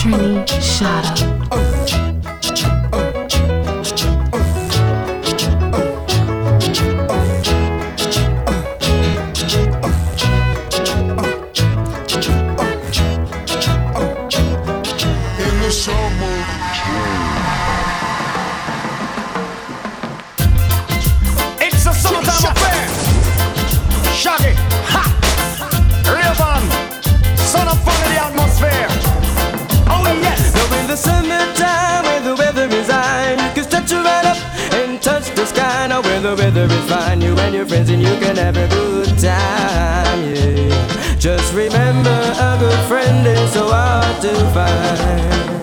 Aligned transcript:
Trini 0.00 0.46
Shada. 0.62 2.09
When 36.22 36.36
the 36.36 36.42
weather 36.42 36.64
is 36.64 36.90
fine 36.90 37.20
You 37.20 37.36
and 37.38 37.54
your 37.54 37.66
friends 37.66 37.90
and 37.90 38.02
you 38.02 38.14
can 38.18 38.36
have 38.36 38.56
a 38.56 38.68
good 38.68 39.18
time, 39.18 40.34
yeah. 40.34 41.16
Just 41.18 41.54
remember 41.54 42.10
a 42.10 42.56
good 42.58 42.78
friend 42.88 43.26
is 43.26 43.52
so 43.52 43.68
hard 43.68 44.20
to 44.22 44.32
find. 44.52 45.60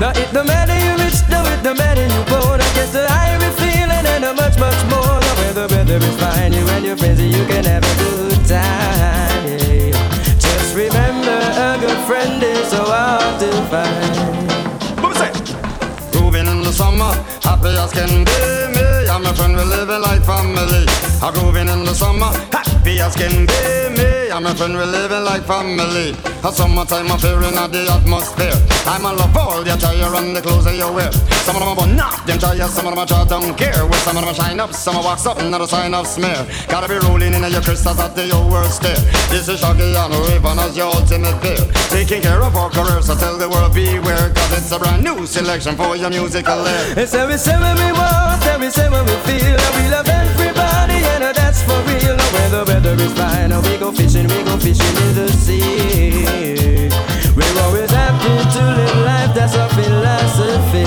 Now 0.00 0.10
it 0.10 0.32
don't 0.32 0.46
matter 0.46 0.76
you 0.76 1.04
rich, 1.04 1.20
no 1.30 1.42
it 1.44 1.62
don't 1.62 1.78
matter 1.78 2.02
you 2.02 2.22
poor 2.26 2.54
I 2.54 2.68
guess 2.74 2.92
the 2.92 3.06
higher 3.08 3.38
you 3.38 3.52
feeling 3.60 4.06
and 4.14 4.24
a 4.24 4.34
much 4.34 4.58
much 4.58 4.80
more. 4.90 5.20
Now 5.20 5.34
when 5.40 5.54
the 5.54 5.66
weather 5.74 5.96
is 5.96 6.16
fine 6.20 6.52
You 6.52 6.66
and 6.68 6.84
your 6.84 6.96
friends 6.96 7.20
and 7.20 7.32
you 7.32 7.44
can 7.46 7.64
have 7.64 7.84
a 7.84 7.94
good 8.02 8.44
time, 8.46 9.46
yeah. 9.46 9.92
Just 10.38 10.74
remember 10.76 11.38
a 11.56 11.78
good 11.80 12.00
friend 12.06 12.42
is 12.42 12.68
so 12.68 12.84
hard 12.84 13.40
to 13.40 13.50
find. 13.72 15.00
What 15.00 15.16
was 15.16 15.22
it? 15.28 16.12
Grooving 16.12 16.46
in 16.46 16.62
the 16.62 16.72
summer, 16.72 17.12
happy 17.40 17.68
as 17.68 17.92
can 17.92 18.24
be. 18.24 18.40
Me 18.76 19.01
and 19.14 19.24
my 19.24 19.32
friend 19.34 19.56
we 19.56 19.64
living 19.64 20.00
like 20.00 20.24
family. 20.24 20.84
A 21.22 21.32
grooving 21.32 21.68
in 21.68 21.84
the 21.84 21.94
summer, 21.94 22.32
happy 22.52 23.00
as 23.00 23.14
can 23.14 23.46
be. 23.46 24.02
Me 24.02 24.11
and 24.32 24.44
my 24.44 24.54
friend 24.54 24.72
we 24.72 24.84
living 24.84 25.24
like 25.24 25.44
family. 25.44 26.16
A 26.42 26.50
summertime 26.50 27.10
affair 27.10 27.36
in 27.44 27.54
the 27.54 27.86
atmosphere. 27.92 28.56
I'm 28.88 29.04
a 29.04 29.12
love 29.12 29.36
all 29.36 29.62
the 29.62 29.74
attire 29.74 30.10
and 30.16 30.34
the 30.34 30.40
clothes 30.40 30.64
that 30.64 30.74
you 30.74 30.90
wear. 30.90 31.12
Some 31.44 31.56
of 31.56 31.62
them 31.62 31.78
are 31.78 31.94
not 31.94 32.26
them 32.26 32.38
tire, 32.38 32.66
some 32.66 32.86
of 32.86 32.96
them 32.96 32.98
are 32.98 33.06
try 33.06 33.24
don't 33.24 33.54
care. 33.56 33.84
Well, 33.84 34.02
some 34.02 34.16
of 34.16 34.24
them 34.24 34.34
shine 34.34 34.58
up, 34.58 34.72
some 34.72 34.96
of 34.96 35.04
walks 35.04 35.26
up, 35.26 35.36
not 35.38 35.60
a 35.60 35.68
sign 35.68 35.92
of 35.94 36.06
smear. 36.06 36.46
Gotta 36.68 36.88
be 36.88 36.98
rolling 37.06 37.34
in 37.34 37.44
your 37.52 37.60
crystals 37.60 38.00
at 38.00 38.16
the 38.16 38.26
worst 38.50 38.80
stare. 38.80 38.96
This 39.28 39.48
is 39.48 39.60
Shaggy 39.60 39.94
and 39.94 40.14
Rayvon 40.26 40.58
as 40.64 40.76
your 40.76 40.88
ultimate 40.88 41.38
pair. 41.44 41.60
Taking 41.92 42.22
care 42.22 42.42
of 42.42 42.56
our 42.56 42.70
careers, 42.70 43.06
so 43.06 43.14
tell 43.14 43.36
the 43.36 43.48
world 43.48 43.74
beware. 43.74 44.32
Cause 44.32 44.52
it's 44.56 44.72
a 44.72 44.78
brand 44.78 45.04
new 45.04 45.26
selection 45.26 45.76
for 45.76 45.94
your 45.94 46.10
musical 46.10 46.66
air. 46.66 47.06
So 47.06 47.28
we 47.28 47.36
say 47.36 47.54
what 47.60 47.76
we 47.78 47.92
want, 47.92 48.42
we 48.58 48.70
say 48.70 48.88
what 48.88 49.04
we 49.04 49.16
feel 49.28 49.58
we 49.76 49.84
love 49.92 50.08
everybody, 50.08 50.98
and 51.20 51.22
that's 51.36 51.62
for 51.62 51.78
real 51.86 52.16
Now 52.16 52.30
when 52.34 52.50
the 52.50 52.62
weather 52.66 52.96
is 52.98 53.12
fine, 53.12 53.52
we 53.62 53.78
go 53.78 53.92
fishing, 53.92 54.21
we 54.26 54.42
go 54.44 54.56
fishing 54.58 54.96
in 55.04 55.14
the 55.14 55.28
sea 55.32 56.88
We're 57.36 57.62
always 57.62 57.90
happy 57.90 58.34
to 58.54 58.62
live 58.78 58.96
life, 59.04 59.34
that's 59.34 59.56
our 59.56 59.68
philosophy 59.70 60.86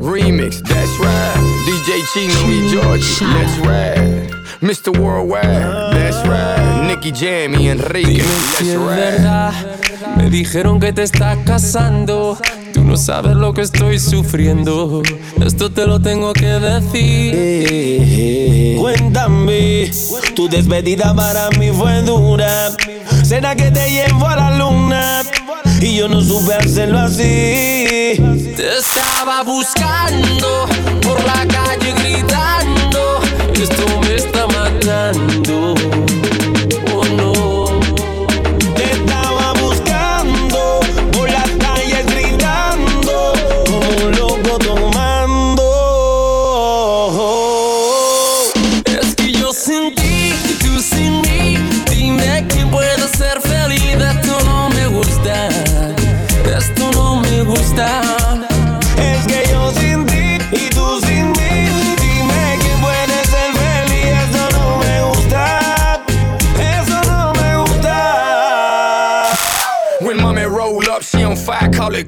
Remix, 0.00 0.60
that's 0.62 0.98
right. 0.98 1.34
DJ 1.66 2.04
Chino 2.12 2.40
y 2.48 2.68
Georgie, 2.70 3.24
let's 3.24 3.58
ride. 3.58 4.30
Mr. 4.60 4.96
Worldwide, 4.96 5.92
that's 5.92 6.26
right. 6.28 6.86
Nicky 6.86 7.10
Jam 7.12 7.54
y 7.60 7.68
Enrique, 7.68 8.22
ride. 8.60 8.76
verdad. 8.78 9.52
Me 10.16 10.30
dijeron 10.30 10.78
que 10.78 10.92
te 10.92 11.02
estás 11.02 11.38
casando. 11.44 12.38
Tú 12.74 12.82
no 12.84 12.96
sabes 12.96 13.36
lo 13.36 13.54
que 13.54 13.62
estoy 13.62 14.00
sufriendo. 14.00 15.00
Esto 15.40 15.70
te 15.70 15.86
lo 15.86 16.00
tengo 16.00 16.32
que 16.32 16.46
decir. 16.58 17.96
Cuéntame, 18.78 19.92
tu 20.34 20.48
despedida 20.48 21.14
para 21.14 21.50
mí 21.50 21.70
fue 21.70 22.02
dura. 22.02 22.72
Será 23.22 23.54
que 23.54 23.70
te 23.70 23.88
llevo 23.88 24.26
a 24.26 24.34
la 24.34 24.58
luna 24.58 25.22
y 25.80 25.96
yo 25.96 26.08
no 26.08 26.20
supe 26.20 26.54
hacerlo 26.54 26.98
así. 26.98 28.16
Te 28.56 28.78
estaba 28.78 29.44
buscando 29.44 30.66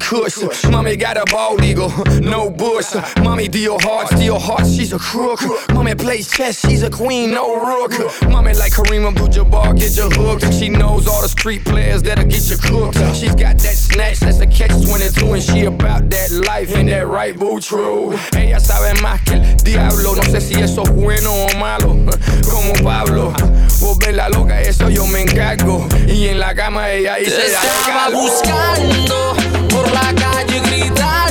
Kush. 0.06 0.64
Mommy 0.70 0.94
got 0.94 1.16
a 1.16 1.24
bald 1.32 1.64
eagle, 1.64 1.90
no 2.20 2.48
bush. 2.48 2.94
Mommy 3.24 3.48
deal 3.48 3.76
hard, 3.80 4.06
steal 4.06 4.38
hearts, 4.38 4.72
she's 4.72 4.92
a 4.92 4.98
crook. 5.00 5.40
Mommy 5.72 5.96
plays 5.96 6.30
chess, 6.30 6.60
she's 6.60 6.84
a 6.84 6.90
queen, 6.90 7.32
no 7.32 7.56
rook. 7.60 7.90
Mommy 8.30 8.54
like 8.54 8.70
Kareem 8.72 9.04
Abdul-Jabbar, 9.08 9.76
get 9.76 9.96
your 9.96 10.08
hooked. 10.10 10.54
She 10.54 10.68
knows 10.68 11.08
all 11.08 11.22
the 11.22 11.28
street 11.28 11.64
players 11.64 12.04
that'll 12.04 12.24
get 12.24 12.48
you 12.48 12.56
cooked. 12.56 12.98
She's 13.16 13.34
got 13.34 13.58
that 13.58 13.74
snatch, 13.74 14.20
that's 14.20 14.38
a 14.38 14.46
catch 14.46 14.70
22, 14.86 15.32
and 15.32 15.42
she 15.42 15.64
about 15.64 16.08
that 16.10 16.30
life 16.46 16.72
and 16.76 16.88
that 16.88 17.08
right 17.08 17.36
boo 17.36 17.58
true. 17.58 18.12
Ella 18.36 18.60
sabe 18.60 18.94
más 19.02 19.20
que 19.24 19.34
el 19.34 19.56
diablo, 19.56 20.14
no 20.14 20.22
sé 20.22 20.40
si 20.40 20.54
eso 20.54 20.82
es 20.82 20.90
bueno 20.90 21.32
o 21.32 21.58
malo. 21.58 21.96
Como 22.48 22.74
Pablo, 22.84 23.34
volverla 23.80 24.28
loca, 24.28 24.60
eso 24.62 24.88
yo 24.88 25.04
me 25.08 25.22
encargo. 25.22 25.88
Y 26.06 26.28
en 26.28 26.38
la 26.38 26.54
cama 26.54 26.92
ella 26.92 27.16
dice, 27.16 27.32
Te 27.32 27.50
"Dale, 27.50 27.68
estaba 27.80 28.10
buscando 28.10 29.55
por 29.76 29.92
la 29.92 30.14
calle 30.14 30.60
gritando. 30.60 31.25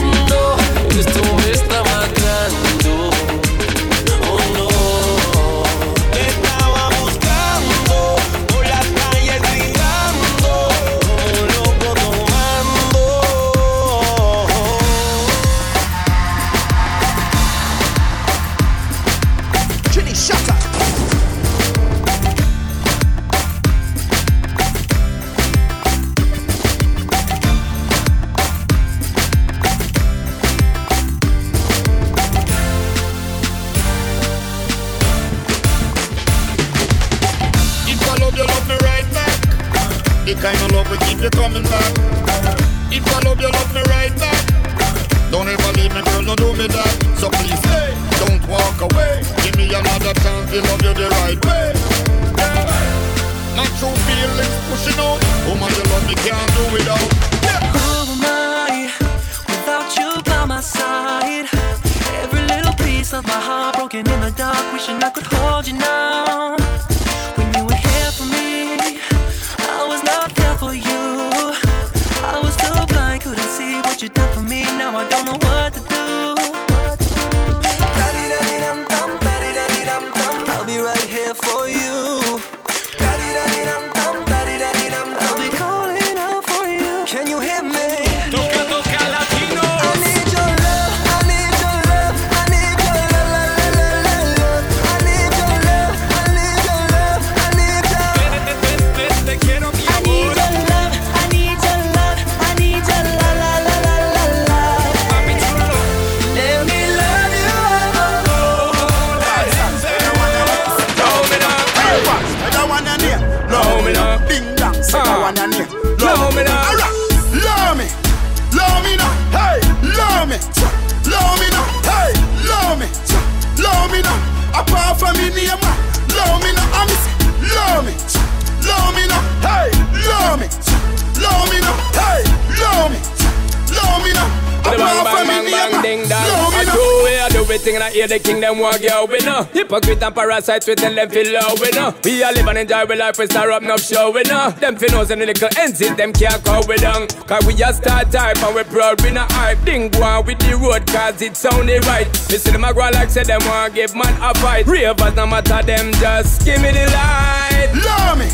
I 138.45 138.53
hear 138.53 138.59
the 138.59 138.59
kingdom 138.59 138.59
walk 138.59 138.81
yo. 138.81 139.05
We 139.05 139.19
know 139.25 139.43
hypocrite 139.43 140.03
and 140.03 140.15
parasites, 140.15 140.67
we 140.67 140.75
tell 140.75 140.93
them 140.93 141.09
feel 141.09 141.33
low. 141.33 141.55
We 141.59 141.71
know 141.71 141.93
we 142.03 142.23
are 142.23 142.33
living 142.33 142.57
enjoy 142.57 142.85
we 142.85 142.95
life, 142.95 143.17
we 143.17 143.25
start 143.25 143.49
up 143.49 143.63
no 143.63 143.77
show. 143.77 144.11
We 144.11 144.23
know 144.23 144.51
them 144.51 144.75
finnos 144.75 145.09
and 145.09 145.21
the 145.21 145.25
little 145.25 145.49
ends 145.57 145.79
them 145.79 146.13
can't 146.13 146.43
call 146.43 146.65
we 146.67 146.77
down. 146.77 147.07
Cause 147.27 147.45
we 147.45 147.53
just 147.55 147.81
start 147.81 148.11
type 148.11 148.37
and 148.43 148.55
we 148.55 148.63
proud, 148.63 149.01
we 149.01 149.11
not 149.11 149.31
hype. 149.31 149.63
Ding 149.65 149.89
go 149.89 150.21
with 150.21 150.39
the 150.39 150.55
road, 150.57 150.85
cause 150.87 151.21
it 151.21 151.35
sounded 151.35 151.85
right. 151.85 152.07
You 152.29 152.37
see 152.37 152.51
them 152.51 152.63
a 152.63 152.73
go 152.73 152.81
like 152.93 153.09
say 153.09 153.23
them 153.23 153.41
want 153.45 153.73
give 153.73 153.95
man 153.95 154.13
a 154.21 154.33
fight. 154.39 154.67
Ravers 154.67 155.15
no 155.15 155.25
matter 155.25 155.61
them, 155.65 155.91
just 155.93 156.45
give 156.45 156.61
me 156.61 156.71
the 156.71 156.85
light. 156.91 157.71
Love 157.73 158.17
me, 158.19 158.29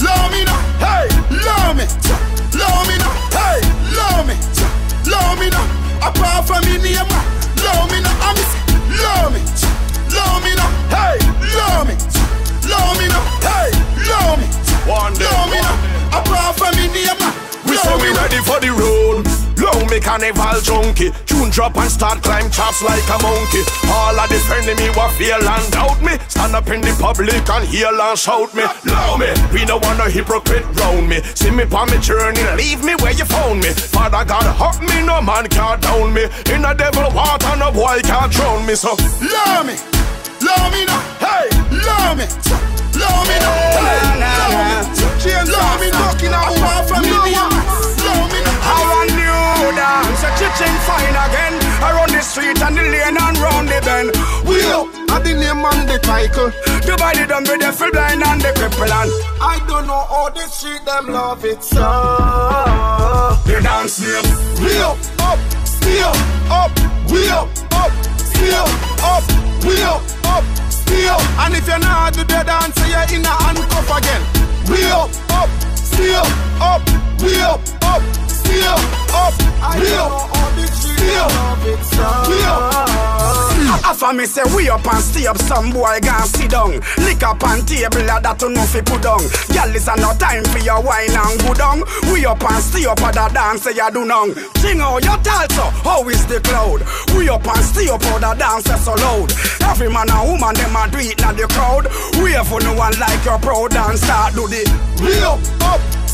love 0.00 0.30
me 0.32 0.44
now, 0.44 0.60
hey, 0.80 1.06
love 1.44 1.76
me, 1.76 1.84
love 2.56 2.86
me 2.88 2.96
now, 2.98 3.14
hey, 3.36 3.60
love 3.92 4.24
me, 4.26 4.34
love 5.10 5.38
me 5.38 5.50
now. 5.50 6.08
Apart 6.08 6.46
from 6.48 6.64
me 6.64 6.78
name, 6.82 7.06
love 7.62 7.90
me 7.90 8.00
now, 8.00 8.26
I'm 8.26 8.61
love 9.02 9.32
me, 9.34 9.40
love 10.14 10.40
me 10.44 10.52
now, 10.54 10.70
hey, 10.94 11.18
love 11.58 11.86
me, 11.88 11.94
love 12.70 12.94
me 12.98 13.06
now, 13.08 13.24
hey, 13.42 13.70
love 14.08 14.38
me, 14.38 14.46
One 14.90 15.14
day, 15.14 15.24
love 15.24 15.50
me 15.50 15.58
now. 15.60 16.18
Apart 16.18 16.56
from 16.58 16.74
me 16.76 16.86
name, 16.92 17.20
We 17.66 17.76
say 17.76 17.96
we 18.00 18.10
ready 18.14 18.40
for 18.42 18.58
the 18.60 18.70
road. 18.70 19.26
Long 19.58 19.86
me 19.90 20.00
carnival 20.00 20.60
junkie. 20.60 21.10
Tune 21.26 21.50
drop 21.50 21.76
and 21.76 21.90
start 21.90 22.22
climb 22.22 22.50
chops 22.50 22.82
like 22.82 23.06
a 23.08 23.18
monkey. 23.22 23.62
All 23.88 24.18
of 24.18 24.28
the 24.28 24.74
me 24.78 24.90
wa 24.96 25.08
feel 25.14 25.38
and 25.38 25.66
doubt 25.70 26.02
me. 26.02 26.18
Stand 26.28 26.54
up 26.54 26.68
in 26.68 26.80
the 26.80 26.92
public 26.98 27.48
and 27.48 27.64
heal 27.68 27.94
and 27.94 28.18
shout 28.18 28.54
me. 28.54 28.64
Love 28.86 29.20
me. 29.20 29.30
We 29.54 29.64
no 29.64 29.78
want 29.78 29.98
no 29.98 30.06
hypocrite 30.10 30.66
round 30.80 31.08
me. 31.08 31.22
See 31.34 31.50
me 31.50 31.64
on 31.70 31.90
me 31.90 31.98
journey. 31.98 32.42
Leave 32.56 32.82
me 32.84 32.94
where 32.96 33.14
you 33.14 33.24
found 33.24 33.60
me. 33.60 33.70
Father 33.70 34.24
God 34.24 34.50
help 34.56 34.82
me. 34.82 35.06
No 35.06 35.22
man 35.22 35.46
can't 35.48 35.80
down 35.80 36.12
me. 36.12 36.24
In 36.50 36.64
a 36.64 36.74
devil 36.74 37.08
water 37.14 37.56
no 37.56 37.70
boy 37.70 38.00
can't 38.02 38.32
drown 38.32 38.66
me. 38.66 38.74
So 38.74 38.90
love 39.22 39.66
me, 39.66 39.74
love 40.42 40.72
me 40.74 40.84
now, 40.84 41.00
hey, 41.22 41.46
love 41.70 42.18
me, 42.18 42.26
love 42.98 43.24
me 43.30 43.36
now, 43.38 43.54
hey, 43.78 44.02
love 44.18 45.80
me, 45.80 45.90
love 45.90 46.22
me 46.22 46.28
now. 46.28 46.50
Apart 46.50 46.88
from 46.88 47.11
dance, 50.62 50.84
fine 50.86 51.16
again. 51.26 51.54
Around 51.82 52.10
the 52.14 52.22
street 52.22 52.60
and 52.62 52.76
the 52.76 52.82
lane 52.82 53.18
and 53.18 53.38
round 53.38 53.68
the 53.68 53.78
bend. 53.82 54.10
We 54.46 54.62
up 54.70 54.86
at 55.10 55.24
the 55.24 55.34
name 55.34 55.64
and 55.66 55.88
the 55.88 55.98
title. 55.98 56.50
Divided 56.86 57.28
them 57.28 57.42
with 57.42 57.60
the 57.60 57.72
full 57.72 57.90
blind 57.90 58.22
and 58.22 58.40
the 58.40 58.50
cripple 58.54 58.90
and 58.90 59.10
I 59.42 59.58
don't 59.66 59.86
know 59.86 60.04
how 60.06 60.30
the 60.30 60.46
street 60.46 60.84
them 60.84 61.08
love 61.10 61.44
it 61.44 61.62
so. 61.62 61.82
The 63.46 63.60
dance 63.62 64.00
name. 64.00 64.28
We 64.62 64.78
up, 64.78 64.98
up, 65.18 65.38
still 65.66 66.14
up, 66.50 66.70
we 67.10 67.28
up, 67.28 67.50
up, 67.74 67.92
still 68.18 68.68
up, 69.02 69.24
we 69.66 69.74
up, 69.82 70.02
up, 70.30 70.44
still. 70.70 71.18
And 71.42 71.54
if 71.54 71.66
you're 71.66 71.78
not 71.78 72.14
do 72.14 72.22
the 72.22 72.42
dance, 72.46 72.78
you're 72.86 73.18
in 73.18 73.26
a 73.26 73.34
handcuff 73.42 73.90
again. 73.98 74.22
We 74.70 74.84
up, 74.94 75.10
up, 75.34 75.50
still 75.74 76.22
up, 76.62 76.82
we 77.20 77.34
up, 77.42 77.60
up, 77.82 78.02
still 78.42 78.78
up, 79.14 79.34
up, 79.62 80.12
still, 80.74 81.32
we 82.28 82.42
up. 82.44 82.88
After 83.84 84.12
me 84.12 84.26
say 84.26 84.42
we 84.54 84.68
up 84.68 84.86
and 84.86 85.02
stay 85.02 85.26
up, 85.26 85.38
some 85.38 85.70
boy 85.70 85.98
gon' 86.02 86.26
sit 86.26 86.50
down. 86.50 86.80
Lick 87.02 87.22
up 87.22 87.42
on 87.42 87.64
table, 87.66 88.02
that 88.06 88.38
to 88.40 88.48
know 88.48 88.64
fi 88.66 88.80
put 88.80 89.02
down. 89.02 89.22
Girl, 89.50 89.74
is 89.74 89.86
no 89.86 90.10
time 90.18 90.44
for 90.44 90.58
your 90.58 90.82
wine 90.82 91.10
and 91.10 91.38
go 91.42 91.54
down. 91.54 91.82
We 92.10 92.26
up 92.26 92.42
and 92.42 92.62
stay 92.62 92.86
up, 92.86 92.98
the 92.98 93.30
dance 93.32 93.66
you 93.66 93.90
do 93.90 94.04
none. 94.04 94.34
Sing 94.58 94.80
out 94.80 95.02
your 95.04 95.18
talso, 95.22 95.66
oh, 95.86 96.02
how 96.02 96.08
is 96.08 96.24
the 96.26 96.40
cloud? 96.40 96.82
We 97.16 97.28
up 97.28 97.46
and 97.46 97.64
stay 97.64 97.88
up, 97.88 98.02
the 98.02 98.34
dance 98.38 98.70
so 98.82 98.94
loud. 98.94 99.30
Every 99.66 99.90
man 99.90 100.10
and 100.10 100.30
woman 100.30 100.54
them 100.54 100.76
a 100.76 100.82
do 100.90 100.98
it 100.98 101.18
na 101.20 101.32
the 101.32 101.46
crowd. 101.50 101.86
We 102.22 102.34
for 102.46 102.60
no 102.62 102.74
one 102.74 102.94
like 102.98 103.24
your 103.24 103.38
proud 103.38 103.74
and 103.74 103.98
start 103.98 104.34
do 104.34 104.46
the. 104.46 104.62
We 105.02 105.14
up, 105.22 105.38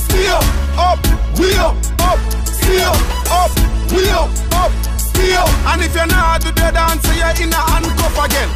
up, 0.09 0.15
stay 0.15 0.29
up, 0.29 0.45
up, 0.79 0.99
we 1.39 1.55
up, 1.57 1.77
up, 2.01 2.19
stay 2.47 2.83
up, 2.83 2.97
up, 3.31 3.51
we 3.93 4.09
up, 4.11 4.31
up, 4.55 4.73
stay 4.99 5.35
up. 5.35 5.49
And 5.67 5.83
if 5.83 5.95
you're 5.95 6.07
not 6.07 6.41
do 6.41 6.51
the 6.51 6.71
dance, 6.73 7.07
you're 7.07 7.47
in 7.47 7.53
a 7.53 7.57
handcuff 7.57 8.19
again. 8.25 8.49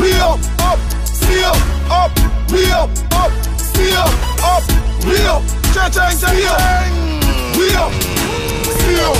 We 0.00 0.12
up, 0.20 0.40
up, 0.60 0.78
stay 1.04 1.42
up, 1.44 1.56
up, 1.90 2.10
we 2.50 2.70
up, 2.70 2.90
up, 3.14 3.32
stay 3.58 3.92
up, 3.92 4.12
up, 4.42 4.62
we 5.04 5.26
up, 5.26 5.42
cha 5.74 5.88
cha 5.88 6.10
stay 6.10 6.46
up, 6.46 6.58
we 7.56 7.74
up, 7.74 7.92
stay 8.62 9.00
up. 9.00 9.16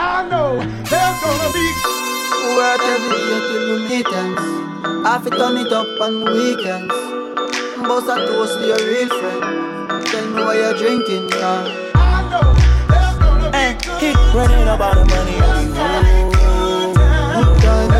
I 0.00 0.28
know 0.28 0.58
there's 0.58 1.20
gonna 1.20 1.52
be 1.52 1.67
Work 2.56 2.80
every 2.80 3.18
day 3.18 3.40
till 3.48 3.64
we 3.68 3.76
meet 3.88 4.08
ends. 4.12 4.42
Have 5.06 5.24
to 5.24 5.30
turn 5.30 5.56
it 5.58 5.72
up 5.72 6.00
on 6.00 6.24
weekends. 6.24 6.94
Bust 7.86 8.08
a 8.08 8.16
toast 8.26 8.58
to 8.58 8.66
your 8.66 8.78
real 8.78 9.08
friend. 9.08 10.06
Tell 10.06 10.26
me 10.30 10.42
what 10.42 10.56
you're 10.56 10.74
drinking, 10.74 11.28
yeah. 11.30 11.64
Hey, 13.52 13.76
he 14.00 14.14
running 14.36 14.68
about 14.68 14.94
the 14.96 15.04
money 15.04 15.36
the. 15.36 16.08
Good 17.34 17.60
time, 17.60 17.90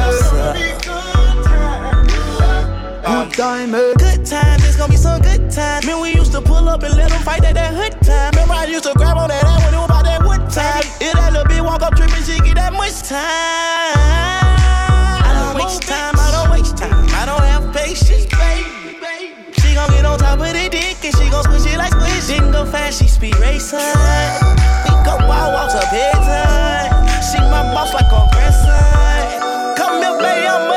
good 3.04 3.32
time, 3.34 3.74
eh? 3.74 3.92
Good 3.98 4.26
times, 4.26 4.64
it's 4.64 4.76
gonna 4.76 4.90
be 4.90 4.96
some 4.96 5.20
good 5.20 5.50
times. 5.50 5.86
Man, 5.86 6.00
we 6.00 6.14
used 6.14 6.32
to 6.32 6.40
pull 6.40 6.68
up 6.68 6.82
and 6.82 6.96
let 6.96 7.10
them 7.10 7.22
fight 7.22 7.44
at 7.44 7.54
that 7.54 7.74
hood 7.74 8.00
time. 8.02 8.30
Remember, 8.32 8.54
I 8.54 8.64
used 8.64 8.84
to 8.84 8.94
grab 8.94 9.16
on 9.16 9.28
that 9.28 9.44
ass 9.44 9.64
when 9.64 9.74
it 9.74 9.87
time. 10.48 10.84
It 11.00 11.12
that 11.14 11.32
little 11.32 11.44
bitch 11.44 11.64
walk 11.64 11.82
up 11.82 11.94
tripping, 11.94 12.22
she 12.24 12.40
get 12.40 12.56
that 12.56 12.72
much 12.72 13.02
time. 13.04 13.20
I 15.20 15.30
don't 15.36 15.54
waste 15.60 15.82
time, 15.82 16.14
I 16.16 16.28
don't 16.32 16.50
waste 16.50 16.76
time. 16.76 17.04
I 17.12 17.26
don't 17.26 17.44
have 17.44 17.68
patience, 17.74 18.24
baby. 18.32 18.96
She 19.60 19.74
gon' 19.74 19.90
get 19.90 20.04
on 20.04 20.18
top 20.18 20.40
of 20.40 20.48
the 20.48 20.68
dick 20.68 21.04
and 21.04 21.14
she 21.16 21.28
gon' 21.30 21.44
squish 21.44 21.66
it 21.66 21.76
like 21.76 21.92
squish. 21.92 22.26
Didn't 22.28 22.52
go 22.52 22.64
fast, 22.64 23.00
she 23.00 23.08
speed 23.08 23.36
racing. 23.38 23.78
We 23.78 24.92
go 25.04 25.16
wild 25.28 25.52
walks 25.52 25.74
up 25.74 25.90
bedtime. 25.92 26.92
She 27.28 27.38
my 27.52 27.62
boss 27.74 27.92
like 27.92 28.08
grandson. 28.08 29.76
Come 29.76 30.00
here, 30.00 30.16
baby, 30.18 30.67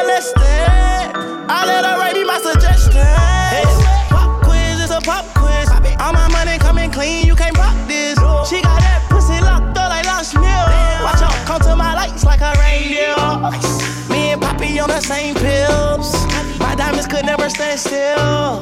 the 14.91 15.00
same 15.00 15.36
pills. 15.36 16.12
My 16.60 16.75
diamonds 16.75 17.07
could 17.07 17.25
never 17.25 17.50
stand 17.50 17.79
still. 17.79 18.60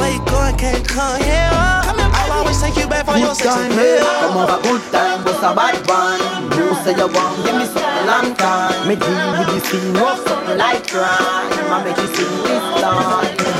Where 0.00 0.12
you 0.12 0.24
going, 0.24 0.56
can't 0.56 0.86
come 0.88 1.20
here. 1.22 1.50
I'll 1.52 2.32
always 2.32 2.60
take 2.60 2.76
you 2.76 2.88
back 2.88 3.04
for 3.04 3.18
your 3.18 3.28
Good 3.28 3.36
sex 3.36 3.54
time, 3.54 3.72
eh? 3.72 3.98
Come 4.20 4.30
appeal. 4.30 4.46
have 4.46 4.58
a 4.58 4.62
good 4.62 4.82
time, 4.92 5.24
bust 5.24 5.44
a 5.44 5.54
bad 5.54 5.76
one. 5.86 6.20
You 6.56 6.74
say 6.82 6.96
you 6.96 7.08
want, 7.12 7.44
give 7.44 7.56
me 7.60 7.66
something 7.66 8.06
long 8.08 8.34
time. 8.36 8.88
Me 8.88 8.96
deal 8.96 9.26
with 9.36 9.48
the 9.52 9.60
scene, 9.68 9.92
rough 9.94 10.26
something 10.26 10.56
like 10.56 10.88
crime. 10.88 11.52
I 11.72 11.84
make 11.84 11.96
you 11.98 12.08
sing 12.14 12.34
this 12.48 12.64
song. 12.80 13.55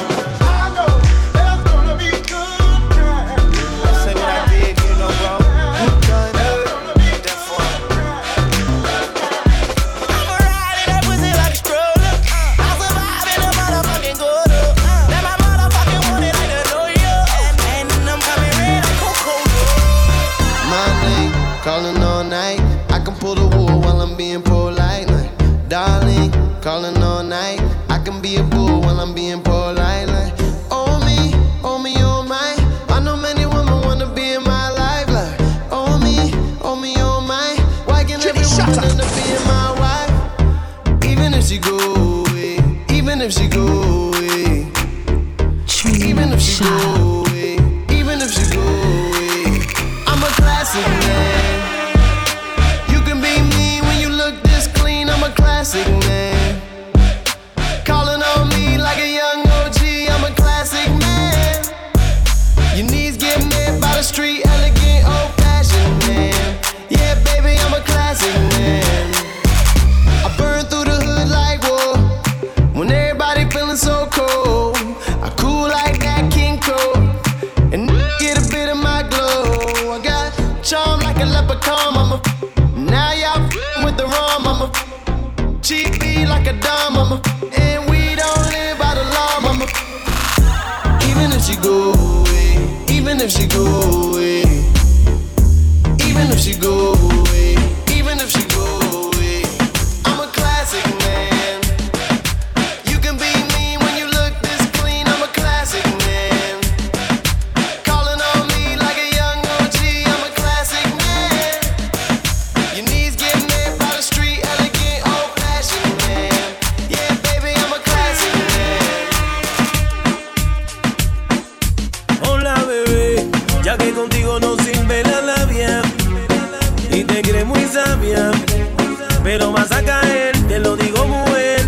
pero 129.27 129.51
vas 129.51 129.73
a 129.73 129.83
caer, 129.83 130.39
te 130.47 130.61
lo 130.61 130.77
digo 130.77 131.05
mujer. 131.05 131.61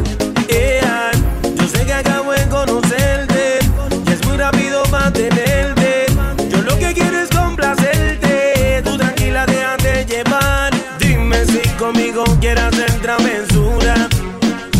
Yeah. 0.46 1.10
Yo 1.56 1.66
sé 1.66 1.84
que 1.84 1.92
acabo 1.92 2.30
de 2.30 2.46
conocerte, 2.48 3.58
y 4.06 4.12
es 4.12 4.24
muy 4.24 4.36
rápido 4.36 4.84
mantenerte. 4.92 6.06
Yo 6.48 6.62
lo 6.62 6.78
que 6.78 6.94
quiero 6.94 7.18
es 7.18 7.28
complacerte, 7.30 8.80
tú 8.84 8.96
tranquila 8.96 9.44
déjate 9.44 10.06
llevar. 10.06 10.72
Dime 11.00 11.44
si 11.46 11.58
conmigo 11.70 12.22
quieras 12.40 12.72
hacer 12.72 12.92
travesura, 13.02 14.08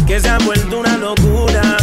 que 0.07 0.21
se 0.21 0.29
ha 0.29 0.39
vuelto 0.39 0.79
una 0.79 0.97
locura. 0.99 1.78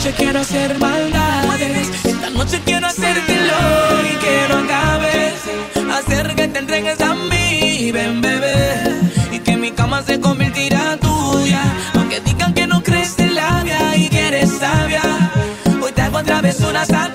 noche 0.00 0.14
quiero 0.16 0.40
hacer 0.40 0.78
maldades. 0.78 1.90
Esta 2.04 2.30
noche 2.30 2.58
quiero 2.64 2.86
hacértelo 2.86 3.52
y 4.10 4.16
que 4.16 4.46
no 4.48 4.58
acabes. 4.60 5.34
Hacer 5.92 6.34
que 6.34 6.48
te 6.48 6.58
entregues 6.58 6.98
a 7.02 7.14
mí, 7.14 7.92
ven 7.92 8.22
bebé. 8.22 8.98
Y 9.30 9.40
que 9.40 9.58
mi 9.58 9.72
cama 9.72 10.02
se 10.02 10.18
convertirá 10.18 10.96
tuya. 10.96 11.62
Aunque 11.92 12.18
digan 12.20 12.54
que 12.54 12.66
no 12.66 12.82
crees 12.82 13.18
en 13.18 13.34
labia 13.34 13.94
y 13.94 14.08
que 14.08 14.28
eres 14.28 14.50
sabia. 14.58 15.02
Hoy 15.82 15.92
te 15.92 16.00
hago 16.00 16.16
otra 16.16 16.40
travesuras 16.40 16.90
a 16.92 17.09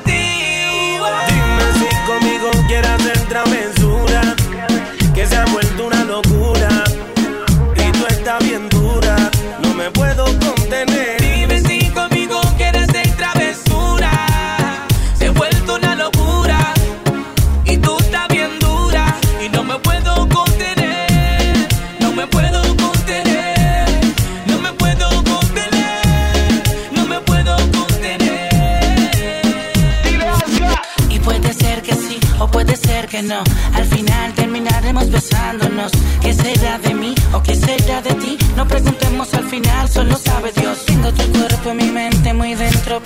No 38.56 38.66
preguntemos 38.68 39.34
al 39.34 39.44
final, 39.50 39.90
solo 39.90 40.16
sabe 40.18 40.52
Dios. 40.54 40.86
Tengo 40.86 41.12
tu 41.12 41.30
cuerpo 41.34 41.72
en 41.72 41.78
mi 41.78 41.92
mente 41.92 42.34
muy 42.34 42.56
dentro, 42.56 43.02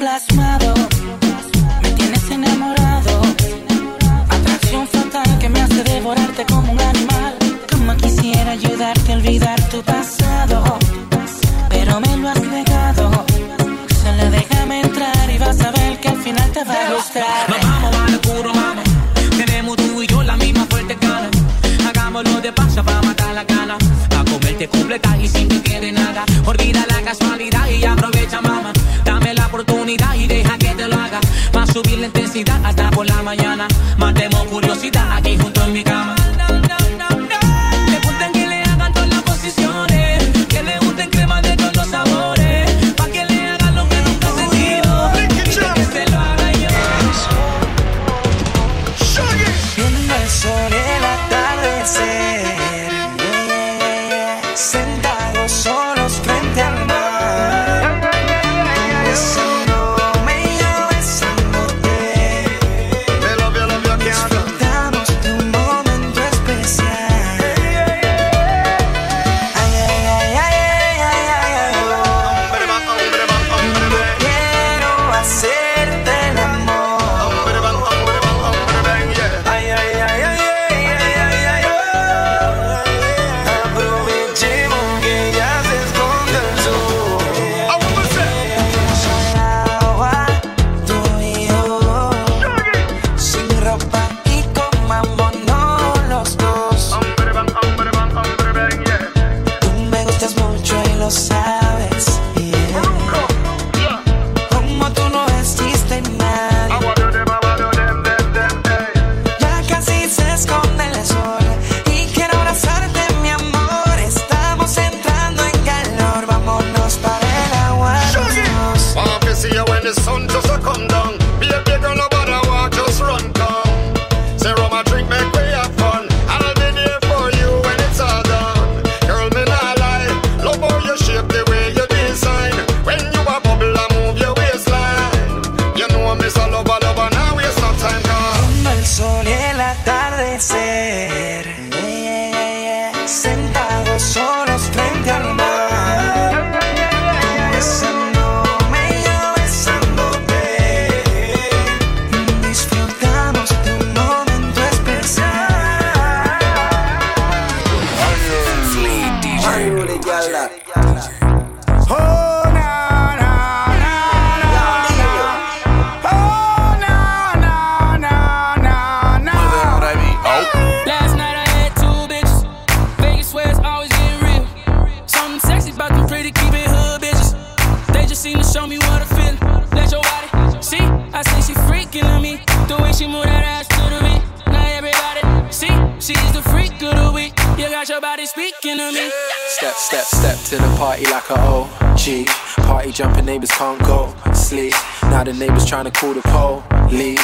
got 187.80 187.88
your 187.88 188.02
body 188.02 188.26
speaking 188.26 188.76
to 188.76 188.92
me. 188.92 189.10
Step, 189.48 189.74
step, 189.76 190.04
step 190.04 190.38
to 190.44 190.58
the 190.58 190.76
party 190.78 191.06
like 191.06 191.30
a 191.30 191.40
OG. 191.40 192.28
Party 192.68 192.92
jumping 192.92 193.24
neighbors 193.24 193.52
can't 193.52 193.80
go 193.84 194.14
sleep. 194.34 194.74
Now 195.04 195.24
the 195.24 195.32
neighbors 195.32 195.66
trying 195.66 195.86
to 195.86 195.92
call 195.92 196.14
the 196.14 196.22
police. 196.22 197.24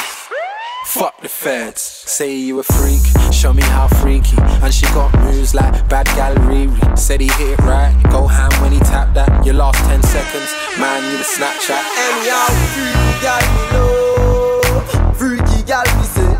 Fuck 0.86 1.20
the 1.20 1.28
feds. 1.28 1.82
Say 1.82 2.36
you 2.36 2.58
a 2.60 2.62
freak, 2.62 3.02
show 3.34 3.52
me 3.52 3.64
how 3.64 3.86
freaky. 4.00 4.38
And 4.62 4.72
she 4.72 4.86
got 4.96 5.12
moves 5.24 5.54
like 5.54 5.74
bad 5.90 6.06
gallery. 6.16 6.70
Said 6.96 7.20
he 7.20 7.28
hit 7.28 7.58
it 7.58 7.60
right, 7.60 7.94
go 8.10 8.26
ham 8.26 8.50
when 8.62 8.72
he 8.72 8.78
tapped 8.78 9.12
that. 9.12 9.44
Your 9.44 9.56
last 9.56 9.84
10 9.84 10.02
seconds, 10.04 10.50
man, 10.80 11.04
you 11.12 11.18
the 11.18 11.24
Snapchat. 11.36 11.84
Anyhow, 12.06 12.48
freaky 12.72 13.20
gal 13.20 13.44
me 13.52 13.62
love, 13.76 15.18
freaky 15.18 15.62
gal 15.66 15.84
me 15.98 16.04
say. 16.04 16.32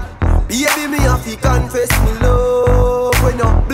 Baby, 0.49 0.93
me 0.93 0.99
have 1.01 1.23
to 1.23 1.37
confess 1.37 1.91
me 2.03 2.19
love 2.21 2.46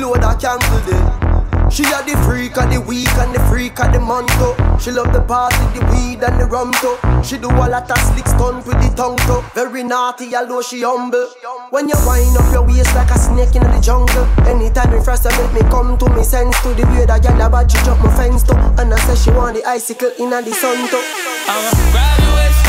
blow 0.03 0.19
that 0.19 0.43
candle 0.43 0.83
then. 0.83 1.71
She 1.71 1.87
a 1.87 2.03
the 2.03 2.19
freak 2.27 2.59
of 2.59 2.69
the 2.69 2.81
week 2.83 3.09
and 3.23 3.33
the 3.33 3.41
freak 3.47 3.79
of 3.79 3.95
the 3.95 4.01
month 4.01 4.29
too. 4.37 4.53
She 4.83 4.91
love 4.91 5.13
the 5.15 5.23
party, 5.23 5.63
the 5.73 5.81
weed 5.89 6.21
and 6.21 6.37
the 6.41 6.45
rum 6.45 6.75
too. 6.83 6.99
She 7.23 7.39
do 7.39 7.49
a 7.49 7.67
lot 7.71 7.89
of 7.89 7.99
slick 8.11 8.27
stunt 8.27 8.67
with 8.67 8.77
the 8.83 8.91
tongue 8.99 9.17
too. 9.31 9.41
Very 9.55 9.85
naughty, 9.85 10.35
although 10.35 10.61
she 10.61 10.83
humble. 10.83 11.31
When 11.71 11.89
you 11.89 11.95
wind 12.05 12.37
up 12.37 12.53
your 12.53 12.67
waist 12.67 12.93
like 12.95 13.11
a 13.15 13.19
snake 13.19 13.55
in 13.55 13.63
the 13.63 13.81
jungle. 13.81 14.27
Anytime 14.45 14.93
you 14.93 15.01
first 15.01 15.25
make 15.25 15.55
me 15.55 15.63
come 15.71 15.97
to 15.97 16.07
me 16.11 16.23
sense 16.23 16.61
to 16.63 16.75
the 16.75 16.85
way 16.93 17.07
that 17.07 17.23
girl 17.23 17.41
a 17.41 17.49
bad 17.49 17.71
she 17.71 17.79
jump 17.87 18.03
my 18.03 18.11
fence 18.13 18.43
too. 18.43 18.59
And 18.83 18.93
I 18.93 18.99
say 19.07 19.15
she 19.17 19.31
want 19.31 19.57
the 19.57 19.65
icicle 19.65 20.11
in 20.19 20.31
the 20.31 20.53
sun 20.53 20.77
too. 20.91 21.01
I'ma 21.47 21.71
grab 21.95 22.19
your 22.21 22.35
waist. 22.37 22.61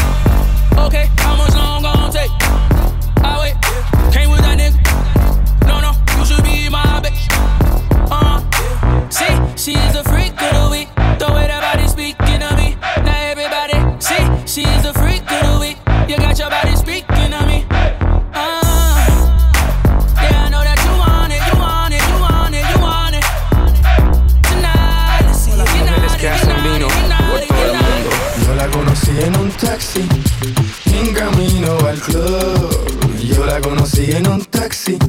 Okay, 0.86 1.06
how 1.17 1.36
much 1.36 1.56
long 1.56 1.82
gon' 1.82 2.12
take? 2.13 2.83
She 9.63 9.71
is 9.71 9.95
a 9.95 10.04
freak 10.04 10.34
of 10.41 10.52
the 10.60 10.67
week. 10.69 10.89
The 11.19 11.32
way 11.32 11.47
that 11.47 11.63
body 11.63 11.88
speaking 11.88 12.43
to 12.43 12.52
me. 12.60 12.76
Now 12.99 13.32
everybody, 13.32 13.80
see, 14.04 14.19
she 14.43 14.67
is 14.67 14.84
the 14.84 14.91
freak 14.99 15.23
of 15.23 15.39
the 15.39 15.56
week. 15.63 15.80
You 16.10 16.17
got 16.19 16.38
your 16.38 16.49
body 16.52 16.76
speaking 16.76 17.32
to 17.32 17.41
me. 17.47 17.63
Uh, 17.71 18.60
yeah, 20.19 20.43
I 20.43 20.52
know 20.52 20.67
that 20.67 20.76
you 20.84 20.91
want 20.99 21.32
it, 21.32 21.39
you 21.47 21.56
want 21.56 21.95
it, 21.95 22.04
you 22.12 22.19
want 22.19 22.52
it, 22.60 22.65
you 22.76 22.80
want 22.84 23.15
it. 23.15 23.23
Tonight, 24.52 25.32
let's 25.32 25.39
see, 25.47 25.56
you 25.56 25.63
know 25.88 25.95
it, 25.95 26.12
you 26.12 26.28
know 26.28 26.67
it, 26.67 26.84
you 26.84 27.08
know 27.08 27.39
it, 27.39 27.47
you 27.47 27.71
know 27.71 28.04
it. 28.04 28.43
Yo 28.43 28.52
la 28.60 28.67
conocí 28.67 29.15
en 29.23 29.32
un 29.39 29.47
taxi, 29.63 30.04
en 30.91 31.08
camino 31.15 31.80
al 31.88 31.99
club. 32.04 32.67
Yo 33.23 33.45
la 33.45 33.62
conocí 33.62 34.12
en 34.12 34.28
un 34.28 34.43
taxi, 34.43 34.99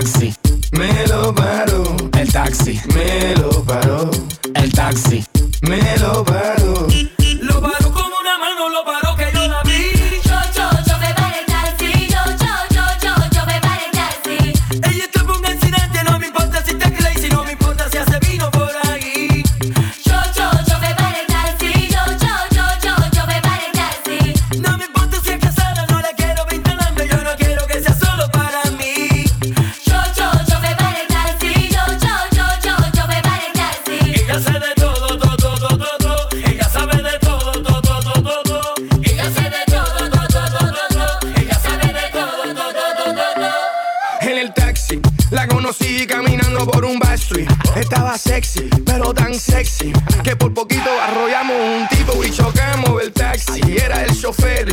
taxi, 0.00 0.34
me 0.72 1.06
lo 1.08 1.34
paró, 1.34 1.82
el 2.18 2.32
taxi, 2.32 2.80
me 2.94 3.34
lo 3.36 3.50
paró, 3.64 4.10
el 4.54 4.72
taxi. 4.72 5.22
me 5.60 5.98
lo 5.98 6.24
paró. 6.24 6.59
Sexy, 48.30 48.70
pero 48.86 49.12
tan 49.12 49.34
sexy 49.34 49.92
que 50.22 50.36
por 50.36 50.54
poquito 50.54 50.88
arrollamos 51.02 51.56
un 51.56 51.88
tipo 51.88 52.24
y 52.24 52.30
chocamos 52.30 53.02
el 53.02 53.12
taxi. 53.12 53.60
Era 53.76 54.04
el 54.04 54.16
chofer, 54.16 54.68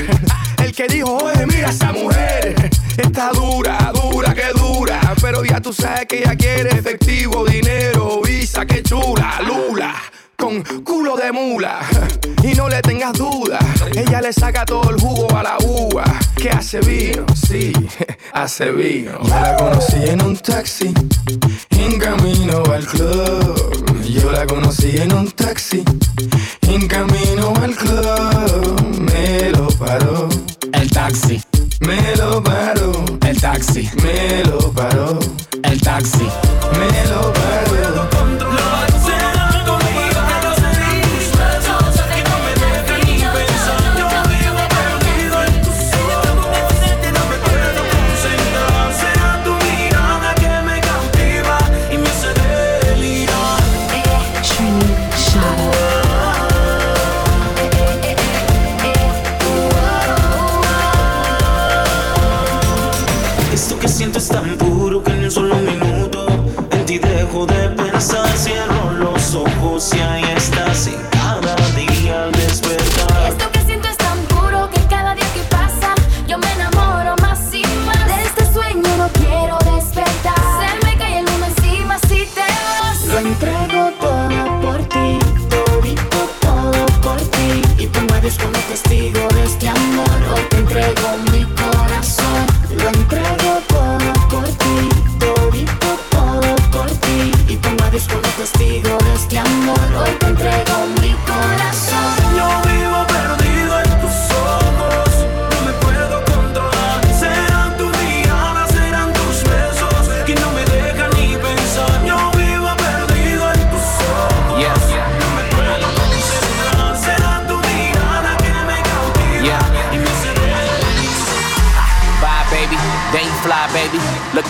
el 0.63 0.71
que 0.75 0.87
dijo: 0.87 1.17
Oye, 1.17 1.45
mira 1.47 1.69
esa 1.69 1.91
mujer. 1.91 2.69
Está 2.97 3.31
dura, 3.31 3.91
dura, 3.93 4.35
que 4.35 4.49
dura. 4.53 4.99
Pero 5.19 5.43
ya 5.43 5.59
tú 5.59 5.73
sabes 5.73 6.05
que 6.05 6.19
ella 6.19 6.35
quiere 6.35 6.69
efectivo, 6.69 7.45
dinero, 7.45 8.21
visa, 8.23 8.63
que 8.63 8.83
chula, 8.83 9.39
lula. 9.41 9.95
Con 10.47 10.63
culo 10.85 11.17
de 11.17 11.33
mula 11.33 11.81
y 12.41 12.53
no 12.55 12.69
le 12.69 12.81
tengas 12.81 13.11
duda, 13.11 13.59
ella 13.93 14.21
le 14.21 14.31
saca 14.31 14.63
todo 14.63 14.91
el 14.91 14.97
jugo 14.97 15.27
a 15.35 15.43
la 15.43 15.57
uva. 15.61 16.05
Que 16.37 16.49
hace 16.49 16.79
vino, 16.79 17.25
sí, 17.35 17.73
hace 18.31 18.71
vino. 18.71 19.19
Yo 19.23 19.29
la 19.29 19.57
conocí 19.57 19.97
en 20.05 20.21
un 20.21 20.37
taxi, 20.37 20.93
en 21.71 21.99
camino 21.99 22.63
al 22.71 22.85
club. 22.85 24.01
Yo 24.05 24.31
la 24.31 24.47
conocí 24.47 24.95
en 24.95 25.13
un 25.13 25.29
taxi, 25.31 25.83
en 26.61 26.87
camino 26.87 27.53
al 27.61 27.75
club. 27.75 29.01
Me 29.01 29.49
lo 29.49 29.67
paró, 29.67 30.29
El 30.71 30.89
taxi, 30.89 31.43
me 31.81 32.15
lo 32.15 32.41
paró, 32.41 33.03
el 33.27 33.41
taxi, 33.41 33.89
me 34.01 34.45
lo 34.45 34.71
paró, 34.71 35.19
el 35.61 35.81
taxi. 35.81 36.25
me 36.79 37.09
lo 37.11 37.33
paró. 37.33 37.96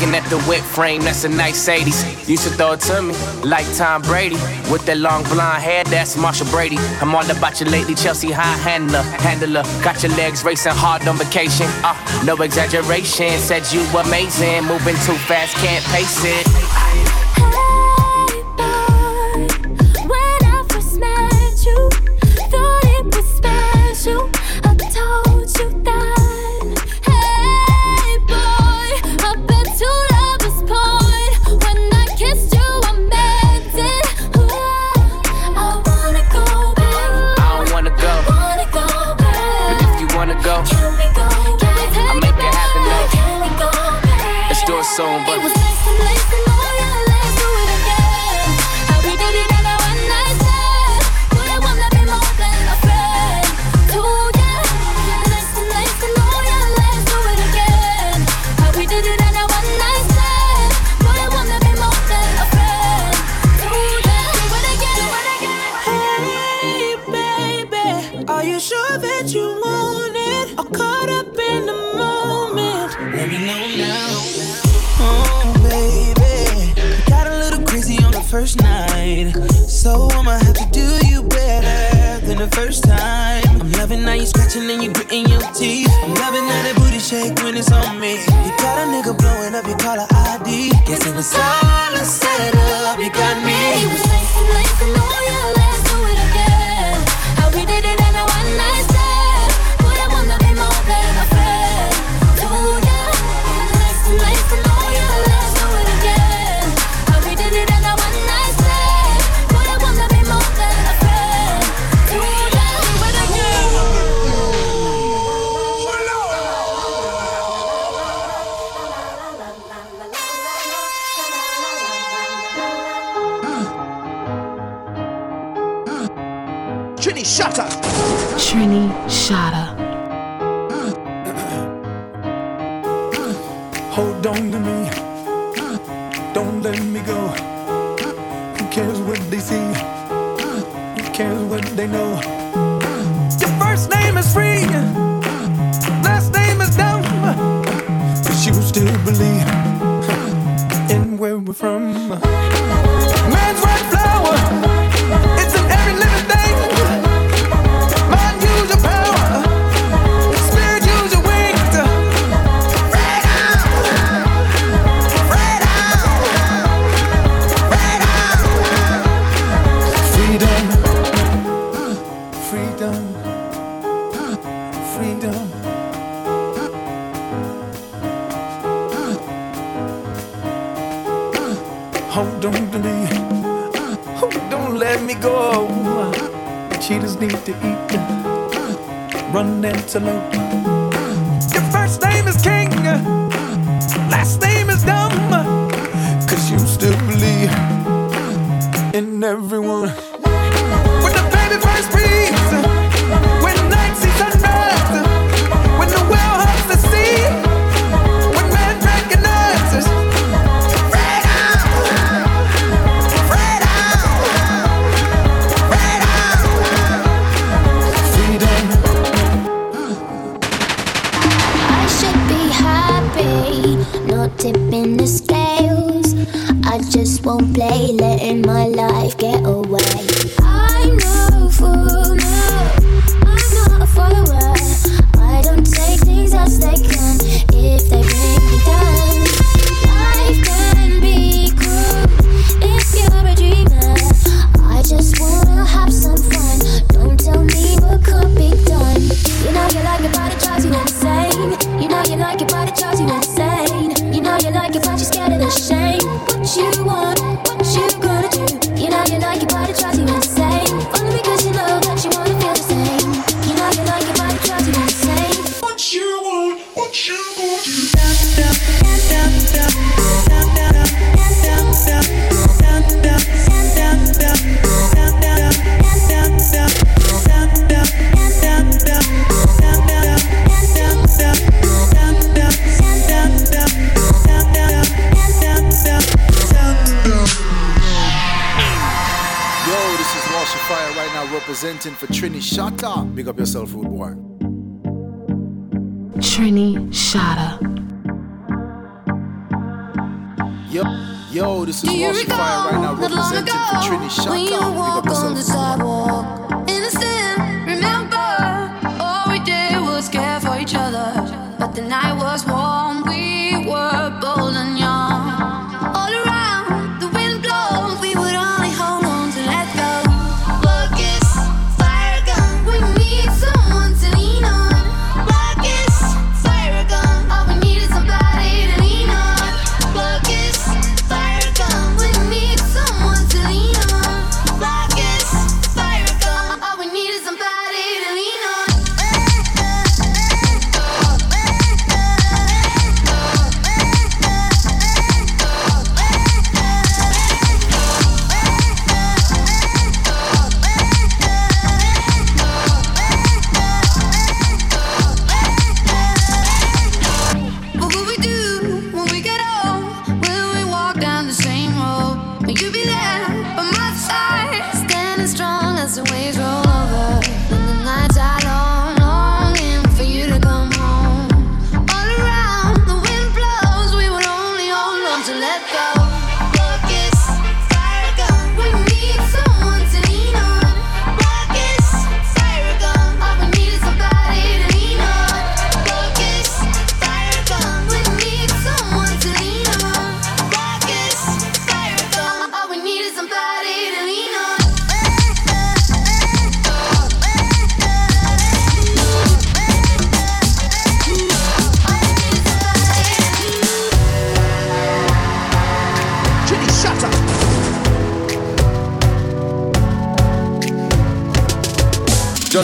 Looking 0.08 0.24
at 0.24 0.30
the 0.30 0.39
whip 0.43 0.62
frame, 0.62 1.02
that's 1.02 1.26
a 1.26 1.30
nice 1.30 1.67
80s. 1.67 2.30
Used 2.30 2.43
to 2.43 2.50
throw 2.52 2.72
it 2.72 2.80
to 2.82 3.02
me, 3.02 3.13
like 3.43 3.65
Tom 3.76 4.02
Brady. 4.04 4.38
With 4.72 4.86
that 4.86 5.00
long 5.00 5.24
blonde 5.24 5.62
hair, 5.62 5.84
that's 5.84 6.15
Marcia 6.15 6.46
Brady. 6.46 6.78
I'm 7.02 7.13
all 7.13 7.30
about 7.30 7.60
you 7.60 7.65
lately, 7.65 7.93
Chelsea 7.93 8.32
high 8.32 8.56
handler, 8.58 9.02
handler. 9.02 9.63
Got 9.84 10.04
your 10.04 10.13
legs 10.13 10.46
racing 10.46 10.72
hard 10.76 11.06
on 11.10 11.17
vacation. 11.17 11.67
Uh, 11.84 12.24
no 12.24 12.38
exaggeration, 12.38 13.38
said 13.39 13.70
you 13.74 13.82
amazing. 14.00 14.63
Moving 14.63 14.96
too 15.04 15.17
fast, 15.28 15.58
can't 15.58 15.84
pace 15.91 16.24
it. 16.24 17.66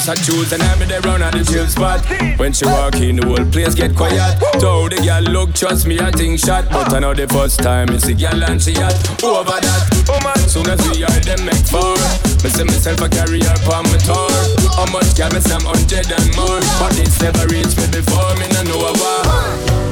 just 0.04 0.20
a 0.20 0.26
choose 0.26 0.52
and 0.52 0.62
I'm 0.64 0.82
in 0.82 0.90
the 0.90 1.00
round 1.02 1.24
at 1.24 1.34
the 1.34 1.44
chill 1.44 1.68
spot. 1.68 2.04
When 2.40 2.52
she 2.52 2.66
walk 2.66 2.96
in, 2.96 3.18
the 3.18 3.26
whole 3.28 3.46
place 3.52 3.76
get 3.76 3.96
quiet. 3.96 4.40
So 4.60 4.90
the 4.90 5.00
girl, 5.00 5.24
look, 5.32 5.54
trust 5.54 5.88
me, 5.88 6.00
I 6.00 6.12
think 6.12 6.40
shot. 6.40 6.68
But 6.70 6.94
I 6.94 7.00
know 7.00 7.14
the 7.14 7.28
first 7.28 7.60
time 7.60 7.90
it's 7.90 8.08
a 8.08 8.14
girl 8.14 8.44
and 8.44 8.62
she 8.62 8.74
hot. 8.74 8.96
Over 9.24 9.60
that, 9.60 9.84
oh 10.10 10.20
man, 10.24 10.40
soon 10.50 10.68
as 10.68 10.82
we 10.92 11.04
are 11.04 11.20
them 11.24 11.46
make 11.46 11.66
four. 11.68 11.96
Me 12.44 12.50
see 12.52 12.64
myself 12.64 13.00
a 13.00 13.08
career 13.08 13.54
on 13.72 13.84
my 13.88 13.98
tour. 14.04 14.40
How 14.76 14.88
much 14.92 15.16
can 15.16 15.32
me 15.32 15.40
some 15.40 15.64
hundred 15.64 16.10
and 16.12 16.30
more? 16.36 16.60
But 16.80 17.00
it's 17.00 17.22
never 17.22 17.48
reached 17.48 17.80
me 17.80 17.88
before, 17.94 18.34
me 18.40 18.48
no 18.52 18.62
know 18.68 18.80
why. 18.84 19.24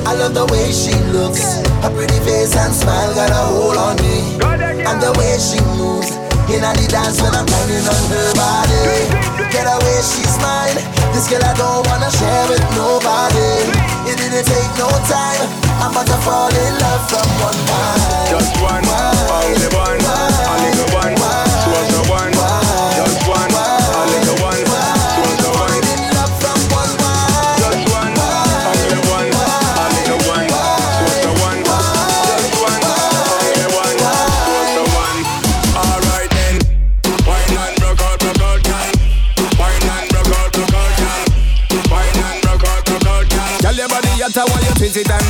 I 0.07 0.15
love 0.17 0.33
the 0.35 0.45
way 0.51 0.71
she 0.75 0.91
looks. 1.15 1.63
Her 1.85 1.91
pretty 1.93 2.19
face 2.27 2.55
and 2.55 2.73
smile 2.73 3.13
got 3.15 3.31
a 3.31 3.41
hold 3.47 3.77
on 3.77 3.95
me. 4.03 4.35
And 4.83 4.99
the 4.99 5.13
way 5.15 5.39
she 5.39 5.61
moves 5.77 6.20
in 6.55 6.61
the 6.61 6.87
dance 6.87 7.21
when 7.21 7.33
I'm 7.33 7.45
grinding 7.45 7.87
on 7.87 8.03
her 8.11 8.31
body. 8.35 9.07
Get 9.51 9.67
away, 9.67 9.99
she's 10.03 10.35
mine. 10.43 10.77
This 11.15 11.27
girl 11.29 11.43
I 11.43 11.53
don't 11.55 11.87
wanna 11.87 12.11
share 12.11 12.45
with 12.51 12.63
nobody. 12.75 13.71
It 14.09 14.17
didn't 14.19 14.45
take 14.45 14.71
no 14.77 14.89
time. 15.07 15.47
I'm 15.79 15.91
about 15.91 16.07
to 16.07 16.17
fall 16.25 16.51
in 16.51 16.73
love 16.79 17.03
from 17.09 17.27
one 17.39 17.59
body. 17.67 17.80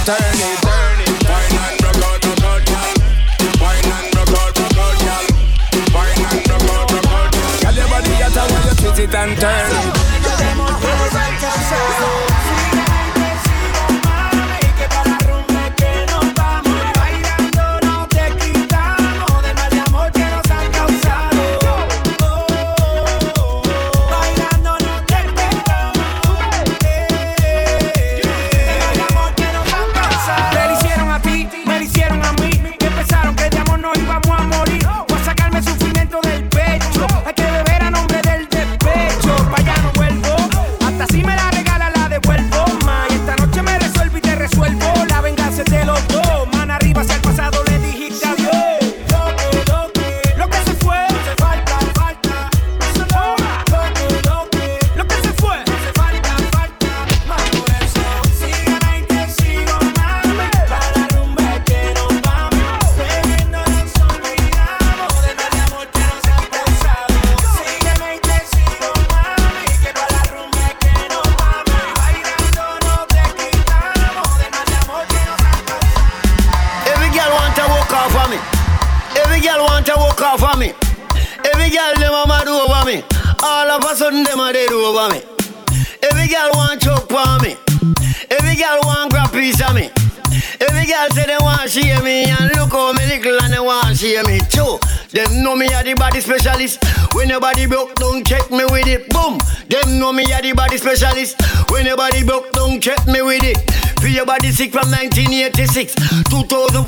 turn 0.03 0.17
it 0.19 0.50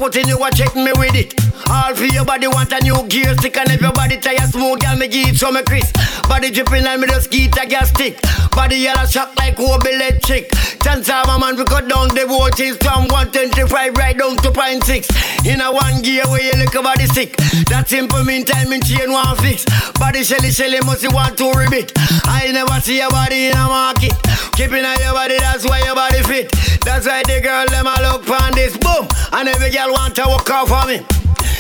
putting 0.04 0.28
you 0.28 0.38
a 0.44 0.52
check 0.52 0.76
me 0.76 0.92
with 0.98 1.16
it. 1.16 1.34
All 1.70 1.96
for 1.96 2.04
your 2.04 2.26
body 2.26 2.48
want 2.48 2.74
a 2.74 2.84
new 2.84 3.08
gear 3.08 3.34
stick 3.36 3.56
and 3.56 3.72
if 3.72 3.80
your 3.80 3.94
body 3.94 4.18
tired. 4.18 4.50
smooth, 4.52 4.82
girl 4.82 4.98
me 4.98 5.08
give 5.08 5.30
it 5.30 5.38
some 5.38 5.54
me 5.56 5.64
Chris. 5.64 5.93
Body 6.34 6.50
dripping 6.50 6.88
and 6.88 7.00
me 7.00 7.06
just 7.06 7.30
get 7.30 7.56
a 7.62 7.68
gas 7.68 7.90
stick. 7.90 8.20
Body 8.58 8.78
yellow 8.78 9.06
shock 9.06 9.36
like 9.38 9.54
Obi 9.60 9.94
electric. 9.94 10.50
Chance 10.82 11.08
of 11.14 11.30
a 11.30 11.38
man 11.38 11.56
we 11.56 11.64
cut 11.64 11.88
down 11.88 12.10
the 12.10 12.26
voltage 12.26 12.74
from 12.82 13.06
125 13.14 13.70
right 13.94 14.18
down 14.18 14.36
to 14.38 14.50
point 14.50 14.84
six. 14.84 15.06
In 15.46 15.62
a 15.62 15.72
one 15.72 16.02
gear 16.02 16.26
where 16.34 16.42
you 16.42 16.58
look 16.58 16.74
a 16.74 16.82
body 16.82 17.06
sick. 17.06 17.38
That 17.70 17.86
simple 17.86 18.26
mean 18.26 18.46
time 18.46 18.74
in 18.74 18.82
chain 18.82 19.14
one 19.14 19.38
fix. 19.46 19.62
Body 20.02 20.26
shelly 20.26 20.50
shelly 20.50 20.82
must 20.82 21.06
you 21.06 21.14
want 21.14 21.38
to 21.38 21.54
ribbit. 21.54 21.94
I 22.26 22.50
never 22.50 22.82
see 22.82 22.98
your 22.98 23.14
body 23.14 23.54
in 23.54 23.54
a 23.54 23.70
market. 23.70 24.18
Keeping 24.58 24.82
on 24.82 24.98
your 25.06 25.14
body, 25.14 25.38
that's 25.38 25.70
why 25.70 25.86
your 25.86 25.94
body 25.94 26.26
fit. 26.26 26.50
That's 26.82 27.06
why 27.06 27.22
the 27.30 27.46
girl 27.46 27.70
them 27.70 27.86
a 27.86 27.94
look 28.10 28.26
on 28.26 28.58
this 28.58 28.74
boom. 28.82 29.06
And 29.38 29.54
every 29.54 29.70
girl 29.70 29.94
want 29.94 30.18
to 30.18 30.26
walk 30.26 30.50
off 30.50 30.74
for 30.74 30.82
me. 30.90 31.06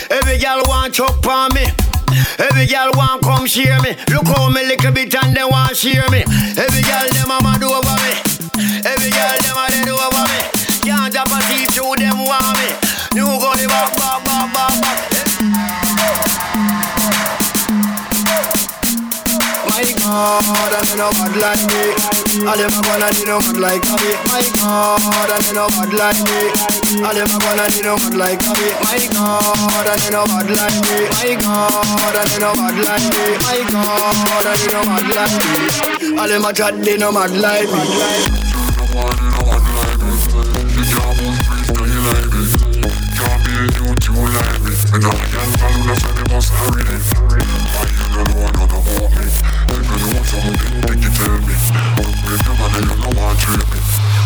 Every 0.09 0.37
girl 0.37 0.61
want 0.67 0.93
choke 0.93 1.25
on 1.27 1.53
me. 1.53 1.65
Every 2.39 2.65
girl 2.67 2.91
want 2.95 3.23
come 3.23 3.45
share 3.45 3.81
me. 3.81 3.95
Look 4.09 4.27
how 4.27 4.49
me 4.49 4.65
little 4.65 4.91
bit 4.91 5.15
and 5.15 5.35
they 5.35 5.43
want 5.43 5.75
share 5.75 6.07
me. 6.09 6.23
Every 6.57 6.81
girl 6.81 7.07
them 7.13 7.31
a 7.31 7.37
mad 7.41 7.63
over 7.63 7.95
me. 8.03 8.13
Every 8.85 9.09
girl 9.09 9.37
them 9.41 9.57
a 9.57 9.67
dead 9.69 9.89
over 9.89 10.23
me. 10.27 10.52
God, 20.13 20.77
and 20.77 20.85
they 20.85 20.93
no 20.93 21.09
bad 21.09 21.33
like 21.41 21.65
me. 21.73 21.89
All 22.45 22.53
them 22.53 22.69
a 22.69 22.81
gonna 22.85 23.09
do 23.17 23.25
no 23.25 23.41
bad 23.41 23.57
like 23.57 23.81
me. 23.97 24.13
My 24.29 24.45
God, 24.53 25.01
and 25.33 25.41
they 25.41 25.53
no 25.57 25.65
bad 25.73 25.89
like 25.89 26.21
me. 26.21 26.53
All 27.01 27.17
them 27.17 27.33
a 27.33 27.37
gonna 27.41 27.65
do 27.73 27.81
no 27.81 27.97
bad 27.97 28.13
like 28.13 28.45
me. 28.45 28.77
My 28.85 29.01
God, 29.09 29.89
and 29.89 29.97
they 29.97 30.13
no 30.13 30.21
bad 30.29 30.53
like 30.53 30.77
me. 30.85 31.09
My 31.17 31.33
God, 31.41 32.13
and 32.13 32.29
they 32.29 32.37
no 32.37 32.53
bad 32.53 32.77
like 32.77 33.09
me. 33.09 33.41
All 33.73 34.13
my 34.13 34.29
God, 34.29 34.53
and 34.53 34.61
they 34.61 34.69
no 34.69 34.85
bad 34.85 35.09
like 35.17 35.33
me. 35.33 36.13
All 36.19 36.29
them 36.29 36.45
a 36.45 36.53
chat, 36.53 36.77
they 36.83 36.97
no 36.97 37.09
mad 37.11 37.33
like 37.33 37.73
me. 37.73 37.81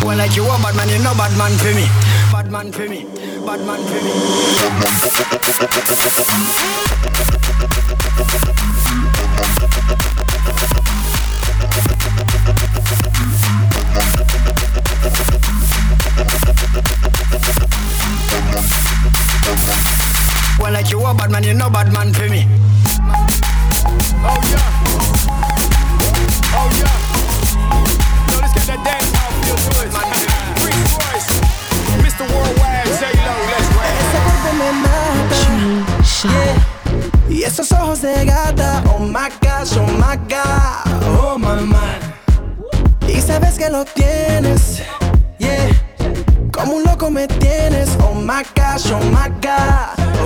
Well, 0.06 0.18
like 0.18 0.36
you 0.36 0.44
a 0.44 0.58
bad 0.64 0.76
man, 0.76 0.90
you 0.90 1.00
no 1.04 1.14
bad 1.14 1.38
man 1.38 1.52
for 1.58 1.74
me. 1.74 1.88
Bad 2.32 2.52
man 2.52 2.72
for 2.72 2.88
me. 2.88 3.06
Bad 3.46 3.62
man 3.66 3.84
for 3.84 4.02
me. 4.04 4.12
Well, 20.60 20.72
like 20.74 20.90
you 20.90 21.06
a 21.06 21.14
bad 21.14 21.32
man, 21.32 21.44
you 21.44 21.54
no 21.54 21.70
bad 21.70 21.92
man 21.94 22.14
for 22.14 22.28
me. 22.30 22.48
Oh 24.24 24.40
yeah. 24.50 24.64
Oh 26.56 26.70
yeah. 26.80 26.96
So 28.32 28.40
let's 28.42 28.54
get 28.54 28.66
that 28.68 28.82
dance 28.84 29.14
off 29.16 29.34
real 29.46 29.60
good. 29.68 29.92
Chris 30.60 30.98
Royce, 30.98 31.30
Mr. 32.04 32.26
Worldwide, 32.32 32.92
J 33.00 33.04
Lo, 33.26 33.34
let's 33.52 33.70
rap. 33.76 33.98
Y 37.30 37.44
esos 37.44 37.72
ojos 37.72 38.02
de 38.02 38.26
gata, 38.26 38.84
oh 38.96 39.00
my 39.00 39.30
gosh, 39.42 39.78
oh 39.78 39.86
my 39.86 40.18
god, 40.28 41.04
oh 41.20 41.38
my 41.38 41.62
man. 41.62 42.00
Y 43.08 43.22
sabes 43.22 43.58
que 43.58 43.70
lo 43.70 43.86
tienes, 43.86 44.82
yeah. 45.38 45.70
Como 46.58 46.78
un 46.78 46.84
loco 46.84 47.12
me 47.12 47.28
tienes, 47.28 47.90
oh 48.04 48.16
my 48.16 48.44
gosh, 48.56 48.92
oh 48.92 49.00
my 49.12 49.30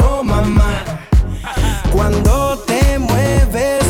oh 0.06 0.24
man. 0.24 0.86
Cuando 1.92 2.58
te 2.66 2.98
mueves 2.98 3.81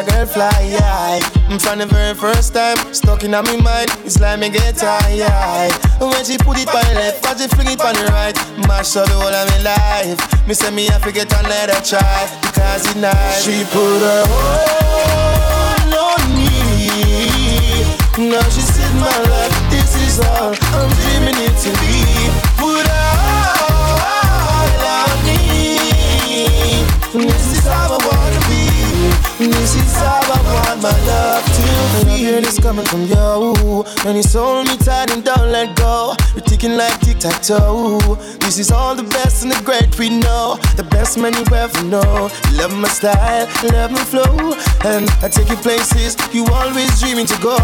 a 0.00 0.10
girl 0.10 0.26
fly. 0.26 1.20
Mm, 1.48 1.60
From 1.60 1.78
the 1.78 1.86
very 1.86 2.14
first 2.14 2.54
time, 2.54 2.76
stuck 2.94 3.24
in 3.24 3.32
my 3.32 3.42
mind, 3.42 3.90
it's 4.04 4.18
like 4.20 4.38
me 4.40 4.48
get 4.50 4.80
high. 4.80 5.70
When 6.00 6.24
she 6.24 6.38
put 6.38 6.58
it 6.58 6.68
on 6.68 6.84
the 6.88 6.94
left, 6.94 7.26
and 7.26 7.38
she 7.40 7.48
fling 7.48 7.68
it 7.68 7.80
on 7.80 7.94
the 7.94 8.04
right, 8.12 8.36
mash 8.68 8.96
up 8.96 9.06
the 9.06 9.14
whole 9.14 9.34
of 9.34 9.46
me 9.50 9.58
life. 9.64 10.46
Me 10.46 10.54
say 10.54 10.70
me 10.70 10.86
have 10.86 11.02
to 11.04 11.12
get 11.12 11.32
another 11.32 11.80
try, 11.84 12.28
because 12.40 12.86
it's 12.86 12.96
nice. 12.96 13.44
She 13.44 13.64
put 13.72 14.00
her 14.00 14.24
whole 14.30 15.94
on 16.16 16.22
me. 16.36 16.48
Now 18.30 18.42
she 18.50 18.60
said 18.60 18.92
my 18.96 19.16
life, 19.28 19.56
this 19.70 19.96
is 20.06 20.20
all 20.20 20.52
I'm 20.54 20.90
dreaming 21.02 21.38
it 21.44 21.56
to 21.64 21.70
be. 21.80 22.19
Hear 32.20 32.42
this 32.42 32.60
coming 32.60 32.84
from 32.84 33.06
you, 33.06 33.82
and 34.04 34.18
it's 34.18 34.34
hold 34.34 34.68
me 34.68 34.76
tight 34.76 35.10
and 35.10 35.24
don't 35.24 35.50
let 35.50 35.74
go. 35.74 36.14
You're 36.34 36.44
ticking 36.44 36.76
like 36.76 37.00
tic 37.00 37.18
tac 37.18 37.40
toe. 37.40 37.98
This 38.40 38.58
is 38.58 38.70
all 38.70 38.94
the 38.94 39.04
best 39.04 39.42
and 39.42 39.50
the 39.50 39.58
great 39.64 39.98
we 39.98 40.10
know, 40.10 40.58
the 40.76 40.82
best 40.82 41.16
man 41.16 41.32
you 41.32 41.46
ever 41.56 41.82
know. 41.82 42.28
Love 42.60 42.76
my 42.76 42.88
style, 42.88 43.48
love 43.72 43.92
my 43.92 44.04
flow, 44.04 44.52
and 44.84 45.08
I 45.24 45.28
take 45.32 45.48
you 45.48 45.56
places 45.56 46.14
you 46.30 46.44
always 46.52 47.00
dreaming 47.00 47.24
to 47.24 47.40
go. 47.40 47.56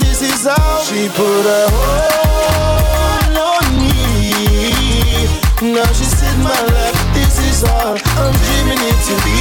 This 0.00 0.22
is 0.22 0.46
how 0.46 0.80
she 0.88 1.08
put 1.12 1.44
her 1.44 1.68
whole 1.68 3.36
on 3.44 3.64
me. 3.76 5.28
Now 5.60 5.84
she 5.92 6.08
said 6.08 6.38
my 6.38 6.56
life, 6.72 6.96
this 7.12 7.36
is 7.44 7.62
all 7.62 7.92
I'm 7.92 8.32
dreaming 8.48 8.80
it 8.88 8.98
to 9.04 9.14
be. 9.28 9.37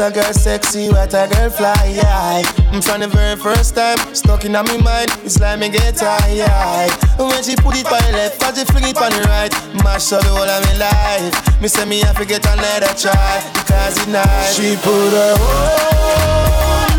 What 0.00 0.12
a 0.12 0.14
girl 0.14 0.32
sexy, 0.32 0.88
what 0.88 1.12
a 1.12 1.28
girl 1.28 1.50
fly. 1.50 1.74
Yeah. 1.94 2.42
Mm, 2.72 2.82
From 2.82 3.00
the 3.00 3.08
very 3.08 3.36
first 3.36 3.74
time, 3.74 3.98
stuck 4.14 4.44
in 4.46 4.52
my 4.52 4.62
mind, 4.62 5.10
it's 5.24 5.38
like 5.40 5.60
me 5.60 5.68
get 5.68 6.00
high. 6.00 6.88
When 7.18 7.42
she 7.42 7.54
put 7.56 7.76
it 7.76 7.84
on 7.86 8.00
the 8.08 8.12
left, 8.16 8.42
and 8.42 8.56
she 8.56 8.64
fling 8.64 8.84
it 8.88 8.96
on 8.96 9.10
the 9.12 9.20
right, 9.28 9.52
mash 9.84 10.12
up 10.12 10.22
the 10.22 10.28
whole 10.28 10.48
of 10.48 10.64
me 10.64 10.78
life. 10.78 11.60
Me 11.60 11.68
say 11.68 11.84
me 11.84 12.00
have 12.00 12.16
to 12.16 12.24
get 12.24 12.44
another 12.46 12.94
try, 12.96 13.44
because 13.52 13.98
it's 13.98 14.06
nice. 14.06 14.56
She 14.56 14.74
put 14.76 15.12
her 15.12 15.34
whole 15.36 16.89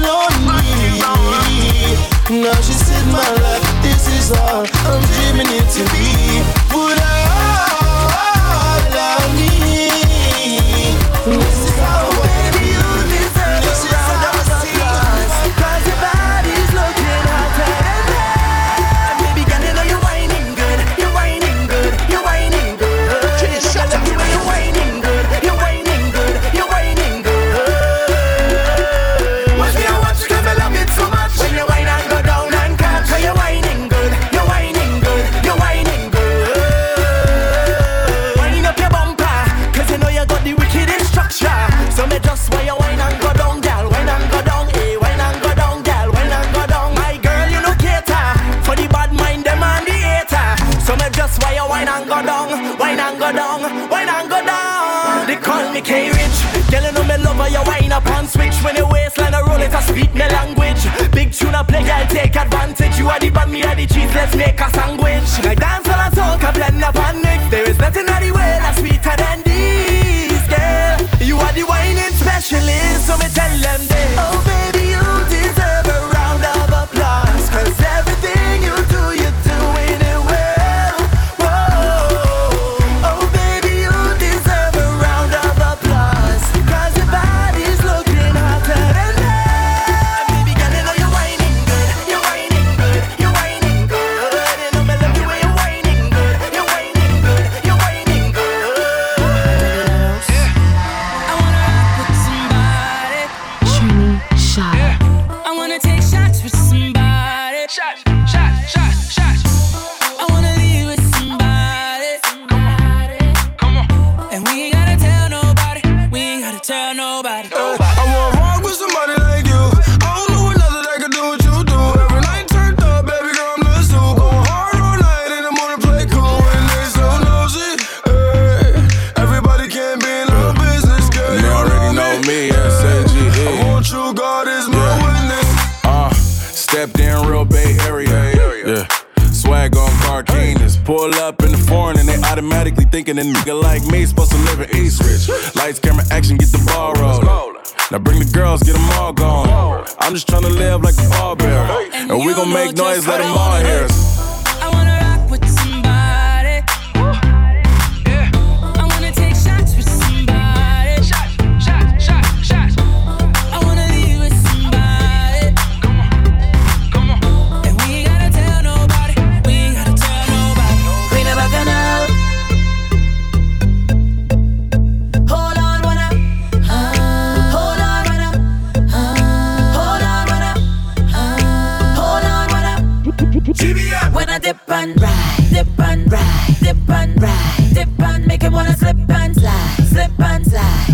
Lights, 145.62 145.78
camera, 145.78 146.04
action, 146.10 146.38
get 146.38 146.48
the 146.48 146.58
ball 146.66 146.94
rolling. 146.94 147.56
Now 147.92 148.00
bring 148.00 148.18
the 148.18 148.26
girls, 148.26 148.64
get 148.64 148.74
them 148.74 148.90
all 148.94 149.14
gone. 149.14 149.86
I'm 150.00 150.12
just 150.12 150.28
trying 150.28 150.42
to 150.42 150.50
live 150.50 150.82
like 150.82 150.96
a 150.98 151.08
ball. 151.10 151.40
And 151.40 152.26
we 152.26 152.34
gon' 152.34 152.52
make 152.52 152.76
noise, 152.76 153.06
let 153.08 153.20
them 153.20 153.38
all 153.38 153.60
hear 153.60 153.84
us. 153.84 154.31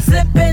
slipping. 0.07 0.46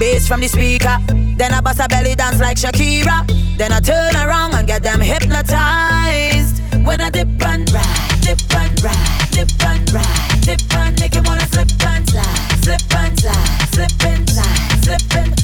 bass 0.00 0.26
from 0.26 0.40
the 0.40 0.48
speaker. 0.48 0.96
Then 1.36 1.52
I 1.52 1.60
bust 1.60 1.78
a 1.78 1.86
belly 1.86 2.14
dance 2.14 2.40
like 2.40 2.56
Shakira. 2.56 3.18
Then 3.58 3.70
I 3.70 3.80
turn 3.80 4.16
around 4.16 4.54
and 4.54 4.66
get 4.66 4.82
them 4.82 5.00
hypnotized. 5.00 6.56
When 6.84 7.00
I 7.00 7.10
dip 7.10 7.28
and 7.42 7.70
ride, 7.70 8.20
dip 8.22 8.40
and 8.56 8.82
ride, 8.82 9.28
dip 9.30 9.64
and 9.66 9.92
ride, 9.92 10.40
dip 10.40 10.74
and 10.74 10.98
make 10.98 11.14
wanna 11.26 11.46
slip 11.52 11.68
and 11.86 12.08
slide, 12.08 12.64
slip 12.64 12.94
and 12.96 13.20
slide, 13.20 13.68
slip 13.74 14.04
and 14.06 14.30
slide, 14.30 14.84
slip 14.84 15.16
and 15.16 15.39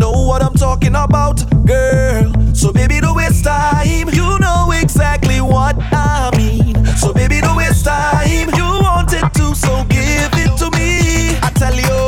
know 0.00 0.12
what 0.12 0.42
I'm 0.42 0.54
talking 0.54 0.96
about, 0.96 1.44
girl. 1.66 2.32
So 2.54 2.72
baby, 2.72 3.00
don't 3.00 3.16
waste 3.16 3.44
time. 3.44 4.08
You 4.08 4.38
know 4.40 4.72
exactly 4.72 5.40
what 5.40 5.76
I 5.78 6.32
mean. 6.36 6.74
So 6.96 7.12
baby, 7.12 7.40
don't 7.40 7.56
waste 7.56 7.84
time. 7.84 8.48
You 8.56 8.68
want 8.80 9.12
it 9.12 9.28
too, 9.34 9.54
so 9.54 9.84
give 9.92 10.32
it 10.40 10.56
to 10.56 10.72
me. 10.72 11.36
I 11.44 11.52
tell 11.54 11.76
you, 11.76 12.00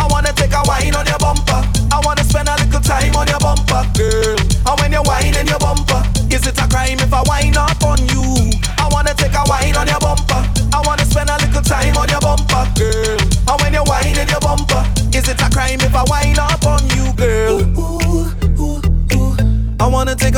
I 0.00 0.08
wanna 0.08 0.32
take 0.32 0.56
a 0.56 0.62
wine 0.64 0.96
on 0.96 1.04
your 1.06 1.18
bumper. 1.18 1.60
I 1.92 2.00
wanna 2.02 2.24
spend 2.24 2.48
a 2.48 2.56
little 2.56 2.80
time 2.80 3.14
on 3.14 3.28
your 3.28 3.38
bumper, 3.38 3.84
girl. 3.92 4.36
And 4.64 4.80
when 4.80 4.90
you're 4.92 5.04
whining 5.04 5.46
your 5.46 5.60
bumper, 5.60 6.00
is 6.32 6.46
it 6.48 6.56
a 6.56 6.66
crime 6.66 6.98
if 6.98 7.12
I 7.12 7.22
wine 7.28 7.56
up 7.56 7.84
on 7.84 8.00
you? 8.08 8.24
I 8.80 8.88
wanna 8.90 9.12
take 9.12 9.36
a 9.36 9.44
wine 9.46 9.76
on 9.76 9.86
your 9.86 10.00
bumper. 10.00 10.40
I 10.72 10.80
wanna 10.80 11.04
spend 11.04 11.28
a 11.28 11.36
little 11.44 11.62
time 11.62 11.94
on 12.00 12.08
your 12.08 12.24
bumper, 12.24 12.64
girl. 12.80 13.20
And 13.52 13.60
when 13.60 13.74
you're 13.76 13.84
whining 13.84 14.28
your 14.32 14.40
bumper, 14.40 14.82
is 15.12 15.28
it 15.28 15.40
a 15.44 15.48
crime 15.52 15.80
if 15.84 15.94
I 15.94 16.04
wine 16.08 16.38
up? 16.38 16.53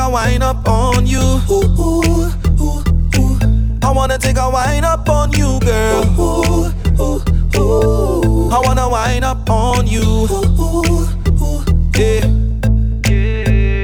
a 0.07 0.11
wine 0.11 0.43
up 0.43 0.69
on 0.69 1.07
you. 1.07 1.19
Ooh, 1.51 1.65
ooh, 1.81 2.31
ooh, 2.61 2.83
ooh. 3.19 3.79
I 3.83 3.93
wanna 3.93 4.19
take 4.19 4.37
a 4.39 4.49
wine 4.49 4.85
up 4.85 5.09
on 5.09 5.33
you, 5.33 5.59
girl. 5.61 6.05
Ooh, 6.19 6.73
ooh, 7.01 7.23
ooh, 7.57 8.51
I 8.51 8.61
wanna 8.65 8.89
wine 8.89 9.25
up 9.25 9.49
on 9.51 9.87
you. 9.87 10.03
Ooh, 10.03 10.63
ooh, 10.63 11.65
yeah. 11.97 12.21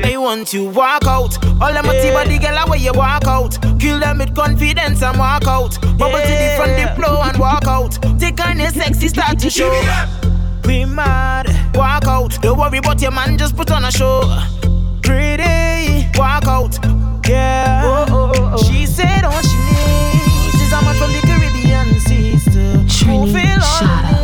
They 0.03 0.17
want 0.17 0.53
you 0.53 0.69
walk 0.69 1.07
out. 1.07 1.37
All 1.61 1.73
them 1.73 1.87
yeah. 1.87 2.13
body 2.13 2.39
girl 2.39 2.59
away 2.59 2.79
you 2.79 2.93
walk 2.93 3.27
out. 3.27 3.59
Kill 3.81 3.99
them 3.99 4.19
with 4.19 4.35
confidence 4.35 5.03
and 5.03 5.19
walk 5.19 5.47
out. 5.47 5.81
Bubble 5.99 6.19
yeah. 6.19 6.27
to 6.27 6.35
the 6.35 6.51
front 6.57 6.77
the 6.77 7.03
floor 7.03 7.25
and 7.25 7.39
walk 7.39 7.67
out. 7.67 7.99
Take 8.21 8.41
on 8.45 8.59
your 8.59 8.71
sexy 8.71 9.09
start 9.09 9.39
to 9.41 9.51
show. 9.51 9.71
We 10.65 10.85
mad. 10.85 11.49
Walk 11.75 12.07
out. 12.07 12.41
Don't 12.43 12.59
worry 12.59 12.79
about 12.79 13.01
your 13.01 13.11
man, 13.11 13.39
just 13.39 13.57
put 13.57 13.71
on 13.73 13.85
a 13.85 13.91
show. 13.91 14.23
Pretty 15.03 15.42
walk 16.23 16.47
out. 16.47 16.79
Yeah. 17.29 17.83
Oh, 17.85 18.07
oh, 18.09 18.33
oh, 18.37 18.55
oh. 18.55 18.63
She 18.63 18.87
said 18.87 19.25
all 19.25 19.43
she 19.43 19.59
needs 19.75 20.55
is 20.63 20.73
a 20.73 20.81
man 20.83 20.95
from 20.95 21.11
the 21.13 21.21
Caribbean 21.27 21.99
sister. 21.99 22.69
Trini, 22.87 23.59
shut 23.79 24.05
up. 24.05 24.23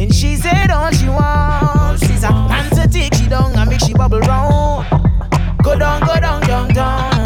And 0.00 0.12
she 0.14 0.34
said 0.34 0.70
all 0.70 0.90
she 0.90 1.08
wants 1.08 2.02
is 2.10 2.24
a 2.24 2.32
man 2.32 2.68
to 2.70 2.88
take 2.88 3.14
she 3.14 3.28
down 3.28 3.56
and 3.56 3.70
make 3.70 3.80
she 3.80 3.92
bubble 3.92 4.20
round. 4.20 4.86
Go 5.62 5.78
down, 5.78 6.00
go 6.00 6.18
down, 6.18 6.40
down, 6.42 6.68
down. 6.74 7.19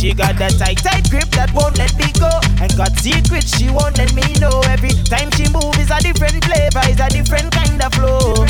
She 0.00 0.14
got 0.14 0.38
that 0.40 0.56
tight, 0.56 0.80
tight 0.80 1.10
grip 1.10 1.28
that 1.36 1.52
won't 1.52 1.76
let 1.76 1.92
me 2.00 2.08
go. 2.16 2.32
And 2.56 2.72
got 2.72 2.96
secrets 2.96 3.52
she 3.52 3.68
won't 3.68 4.00
let 4.00 4.16
me 4.16 4.24
know. 4.40 4.64
Every 4.64 4.96
time 5.04 5.28
she 5.36 5.44
moves 5.52 5.76
is 5.76 5.92
a 5.92 6.00
different 6.00 6.40
flavor, 6.40 6.80
is 6.88 6.96
a 7.04 7.08
different 7.12 7.52
kind 7.52 7.76
of 7.84 7.92
flow. 7.92 8.48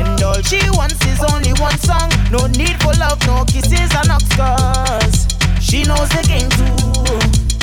And 0.00 0.16
all 0.24 0.40
she 0.48 0.64
wants 0.72 0.96
is 1.04 1.20
only 1.28 1.52
one 1.60 1.76
song. 1.84 2.08
No 2.32 2.48
need 2.56 2.72
for 2.80 2.96
love, 2.96 3.20
no 3.28 3.44
kisses 3.44 3.92
and 3.92 4.08
scars. 4.32 5.28
She 5.60 5.84
knows 5.84 6.08
the 6.08 6.24
game 6.24 6.48
too. 6.56 6.72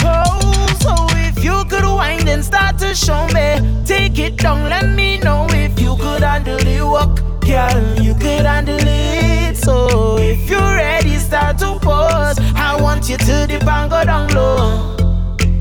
Oh, 0.06 0.70
so 0.86 0.94
if 1.26 1.42
you 1.42 1.66
could 1.66 1.82
wind 1.82 2.30
and 2.30 2.46
start 2.46 2.78
to 2.86 2.94
show 2.94 3.26
me, 3.34 3.58
take 3.90 4.22
it 4.22 4.38
down, 4.38 4.70
let 4.70 4.94
me 4.94 5.18
know 5.18 5.50
if 5.50 5.74
you 5.82 5.98
could 5.98 6.22
handle 6.22 6.62
the 6.62 6.86
work, 6.86 7.35
girl. 7.46 8.02
You 8.02 8.14
could 8.16 8.46
handle 8.46 8.78
it. 8.82 9.56
So 9.56 10.18
if 10.18 10.50
you're 10.50 10.60
ready, 10.60 11.18
start 11.18 11.60
to 11.60 11.78
pose. 11.80 12.38
I 12.58 12.78
want 12.82 13.08
you 13.08 13.18
to 13.18 13.34
and 13.34 13.90
go 13.90 14.04
down 14.04 14.30
low. 14.34 14.98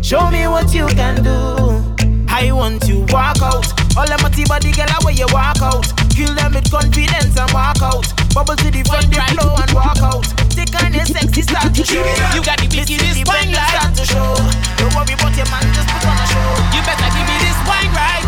Show 0.02 0.30
me 0.30 0.48
what 0.48 0.72
you 0.74 0.86
can 0.88 1.22
do. 1.22 1.84
I 2.28 2.50
want 2.52 2.88
you 2.88 3.04
walk 3.08 3.40
out. 3.42 3.68
All 3.96 4.06
them 4.06 4.24
a 4.24 4.30
body 4.48 4.72
girl 4.72 4.88
away 5.00 5.14
you 5.14 5.26
walk 5.30 5.60
out. 5.62 5.86
Kill 6.10 6.34
them 6.34 6.54
with 6.54 6.70
confidence 6.70 7.36
and 7.36 7.50
walk 7.52 7.80
out. 7.82 8.06
Bubble 8.34 8.56
to 8.56 8.70
the 8.70 8.82
front, 8.82 9.06
the 9.12 9.20
flow 9.36 9.54
and 9.54 9.70
walk 9.72 10.00
out. 10.02 10.24
Take 10.50 10.74
on 10.82 10.92
your 10.92 11.04
sexy 11.04 11.42
start 11.42 11.74
to 11.74 11.84
show. 11.84 12.02
You 12.34 12.42
got 12.42 12.58
the 12.58 12.66
biggest 12.66 13.28
wine 13.28 13.52
like 13.52 13.70
start 13.76 13.94
to 13.94 14.04
show. 14.04 14.34
Don't 14.80 14.92
worry 14.96 15.14
about 15.14 15.36
your 15.36 15.48
man, 15.52 15.64
just 15.76 15.88
put 15.88 16.04
on 16.04 16.16
a 16.16 16.26
show. 16.26 16.48
You 16.74 16.80
better 16.82 17.10
give 17.12 17.26
me 17.28 17.36
this 17.44 17.58
wine 17.68 17.92
right. 17.94 18.24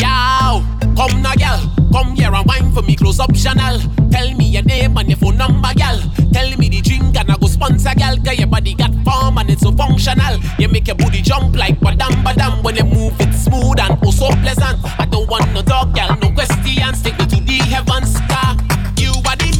Yo, 0.00 0.64
come 0.96 1.22
now, 1.22 1.34
girl. 1.34 1.81
Come 1.92 2.16
here 2.16 2.32
and 2.32 2.46
wine 2.46 2.72
for 2.72 2.80
me, 2.80 2.96
close 2.96 3.20
up 3.20 3.36
Chanel. 3.36 3.78
Tell 4.10 4.34
me 4.34 4.46
your 4.46 4.62
name 4.62 4.96
and 4.96 5.08
your 5.08 5.18
phone 5.18 5.36
number, 5.36 5.68
girl. 5.74 6.00
Tell 6.32 6.56
me 6.56 6.70
the 6.70 6.80
drink 6.80 7.14
and 7.16 7.30
I 7.30 7.36
go 7.36 7.46
sponsor, 7.46 7.92
girl. 7.94 8.16
Cause 8.24 8.38
your 8.38 8.46
body 8.46 8.72
got 8.72 8.94
form 9.04 9.36
and 9.36 9.50
it's 9.50 9.60
so 9.60 9.72
functional. 9.72 10.40
You 10.58 10.68
make 10.68 10.86
your 10.86 10.96
booty 10.96 11.20
jump 11.20 11.54
like 11.54 11.78
badam 11.80 12.24
badam 12.24 12.62
when 12.64 12.76
you 12.76 12.84
move 12.84 13.12
it 13.20 13.34
smooth 13.34 13.78
and 13.78 13.98
oh 14.02 14.10
so 14.10 14.28
pleasant. 14.40 14.80
I 14.98 15.04
don't 15.04 15.28
want 15.28 15.52
no 15.52 15.60
dog, 15.60 15.94
girl, 15.94 16.16
no 16.16 16.32
questions. 16.32 17.02
Take 17.02 17.18
me 17.18 17.26
to 17.26 17.40
the 17.44 17.58
heavens, 17.68 18.16
car. 18.24 18.56
You 18.96 19.12
are 19.28 19.36
the 19.36 19.52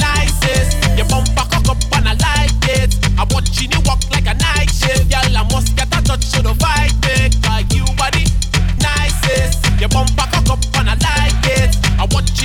nicest. 0.00 0.80
Your 0.96 1.06
bumper 1.12 1.44
cock 1.52 1.68
up 1.68 1.80
and 2.00 2.08
I 2.08 2.14
like 2.16 2.64
it. 2.80 2.96
I'm 3.20 3.28
watching 3.28 3.70
you 3.70 3.80
walk 3.84 4.00
like 4.10 4.24
a 4.24 4.32
night 4.32 4.72
shift, 4.72 5.12
girl. 5.12 5.36
I 5.36 5.44
must 5.52 5.76
get 5.76 5.92
a 5.92 6.00
touch 6.00 6.32
to 6.32 6.40
the 6.40 6.56
it. 7.12 7.36
Cause 7.44 7.76
you 7.76 7.84
are 8.00 8.10
the 8.10 8.53
nicest. 9.24 9.80
Your 9.80 9.88
bumper 9.88 10.26
cock 10.32 10.50
up 10.50 10.64
and 10.78 10.90
I 10.90 10.94
like 10.94 11.46
it. 11.58 11.76
I 11.98 12.06
watch 12.10 12.42
you 12.42 12.43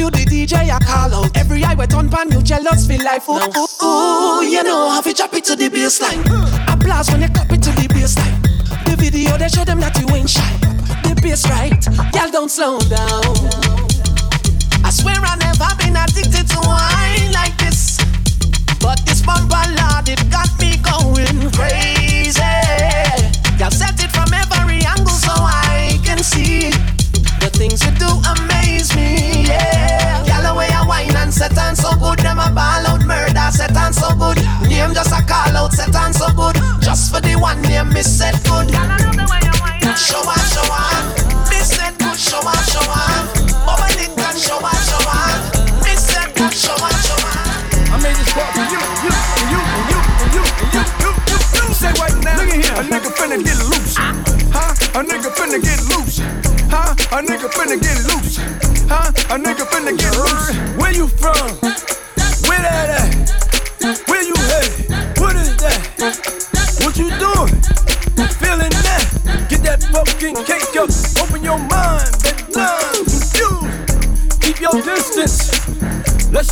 you 0.00 0.10
the 0.10 0.24
DJ 0.24 0.74
a 0.74 0.80
call 0.80 1.12
out. 1.12 1.36
Every 1.36 1.62
eye 1.62 1.74
wet 1.74 1.92
on 1.92 2.08
pan, 2.08 2.32
you 2.32 2.42
jealous 2.42 2.86
feel 2.86 3.04
like 3.04 3.28
ooh, 3.28 3.36
ooh, 3.36 3.84
ooh. 3.84 4.42
You 4.42 4.64
know 4.64 4.88
how 4.88 5.02
to 5.02 5.12
drop 5.12 5.34
it 5.34 5.44
to 5.44 5.54
the 5.56 5.68
baseline. 5.68 6.24
Applause 6.72 7.10
when 7.10 7.20
you 7.20 7.28
clap 7.28 7.52
it 7.52 7.62
to 7.64 7.70
the 7.76 7.86
baseline. 7.92 8.40
The 8.88 8.96
video 8.96 9.36
they 9.36 9.48
show 9.48 9.64
them 9.64 9.80
that 9.80 9.96
you 10.00 10.08
ain't 10.16 10.30
shy. 10.30 10.52
The 11.04 11.12
bass 11.20 11.44
right, 11.52 11.84
y'all 12.16 12.32
don't 12.32 12.50
slow 12.50 12.80
down. 12.88 13.36
I 14.80 14.90
swear 14.90 15.20
I 15.20 15.36
never 15.36 15.68
been 15.76 15.96
addicted 15.96 16.48
to 16.48 16.58
wine 16.64 17.32
like 17.36 17.56
this. 17.60 18.00
But 18.80 19.04
this 19.04 19.20
bumper 19.20 19.60
lord, 19.76 20.08
it 20.08 20.24
got 20.32 20.48
me 20.56 20.80
going 20.80 21.52
crazy. 21.52 22.40
Y'all 23.60 23.70
set 23.70 24.00
it 24.00 24.10
from 24.16 24.32
every 24.32 24.80
angle 24.88 25.12
so 25.12 25.36
I 25.36 26.00
can 26.02 26.24
see 26.24 26.72
the 27.44 27.50
things 27.52 27.84
you 27.84 27.92
do 28.00 28.08
amaze 28.08 28.49
name 34.80 34.94
just 34.94 35.12
a 35.12 35.20
call 35.28 35.56
out. 35.56 35.72
Set 35.72 35.94
on 35.94 36.12
so 36.12 36.26
good, 36.32 36.56
just 36.80 37.12
for 37.12 37.20
the 37.20 37.36
one 37.36 37.60
name 37.62 37.92
me 37.92 38.02
set 38.02 38.34
good. 38.48 38.68
Show 39.96 40.22
off, 40.24 40.40
show 40.52 40.64
off. 40.72 41.04
Me 41.50 41.58
set 41.60 41.98
good, 41.98 42.16
show 42.16 42.40
off, 42.40 42.64
show 42.72 42.80
off. 42.88 43.24
Bubble 43.66 44.00
it 44.00 44.16
and 44.16 44.38
show 44.38 44.56
off, 44.56 44.80
show 44.88 45.02
off. 45.04 45.84
Me 45.84 45.92
set 45.96 46.32
good, 46.34 46.52
show 46.52 46.72
off, 46.72 46.96
show 47.04 47.20
off. 47.28 47.92
I 47.92 47.96
made 48.00 48.16
this 48.16 48.32
part 48.32 48.50
for 48.56 48.64
you, 48.72 48.80
you, 49.04 49.12
and 49.12 49.48
you, 49.52 49.60
and 49.60 49.86
you, 49.92 50.00
and 50.00 50.32
you, 50.34 50.44
and 50.48 50.70
you, 50.72 50.80
you, 50.80 51.12
you, 51.28 51.38
you. 51.58 51.74
Say 51.76 51.92
right 52.00 52.16
now, 52.24 52.40
look 52.40 52.48
at 52.48 52.64
here, 52.64 52.76
a 52.80 52.84
nigga 52.88 53.10
finna 53.18 53.36
get 53.44 53.58
loose, 53.68 53.96
huh? 53.98 54.72
A 54.96 55.02
nigga 55.04 55.30
finna 55.36 55.58
get 55.60 55.80
loose, 55.92 56.18
huh? 56.72 56.94
A 57.12 57.20
nigga 57.20 57.48
finna 57.52 57.76
get 57.76 57.98
loose, 58.08 58.36
huh? 58.88 59.34
A 59.34 59.36
nigga 59.36 59.64
finna 59.68 59.92
get 59.98 60.14
loose. 60.16 60.78
Where 60.80 60.92
you 60.92 61.08
from? 61.08 61.69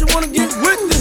You 0.01 0.07
wanna 0.15 0.29
get 0.29 0.55
with 0.63 0.89
this. 0.91 0.98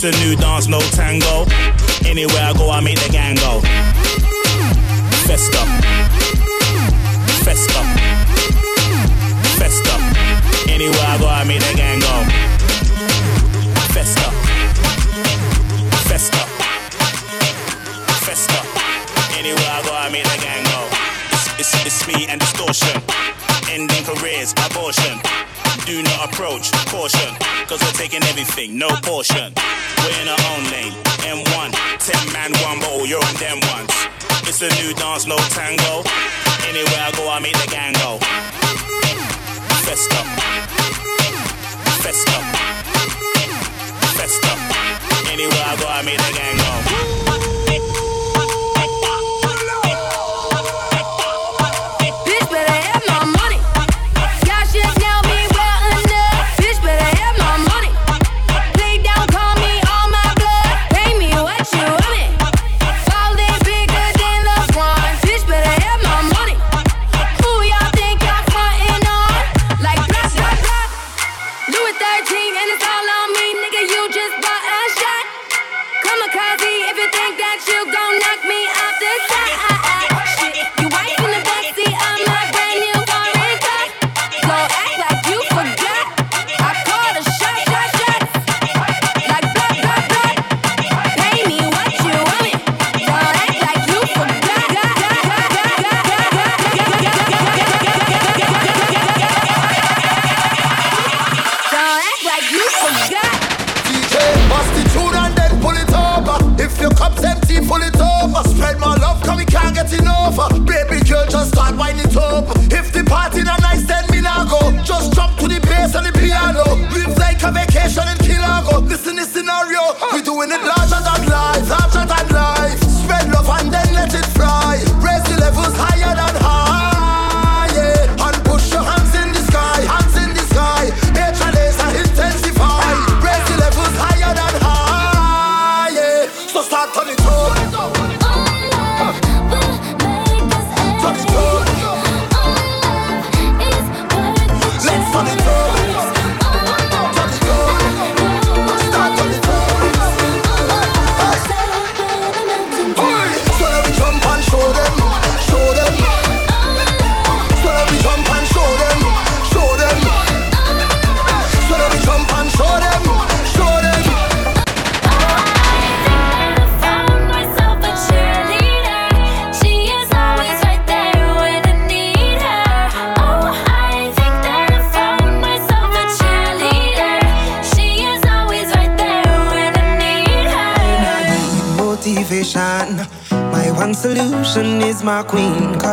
It's 0.00 0.16
a 0.16 0.24
new 0.24 0.36
dance, 0.36 0.68
no 0.68 0.78
tango. 0.78 1.44
Anywhere 2.06 2.47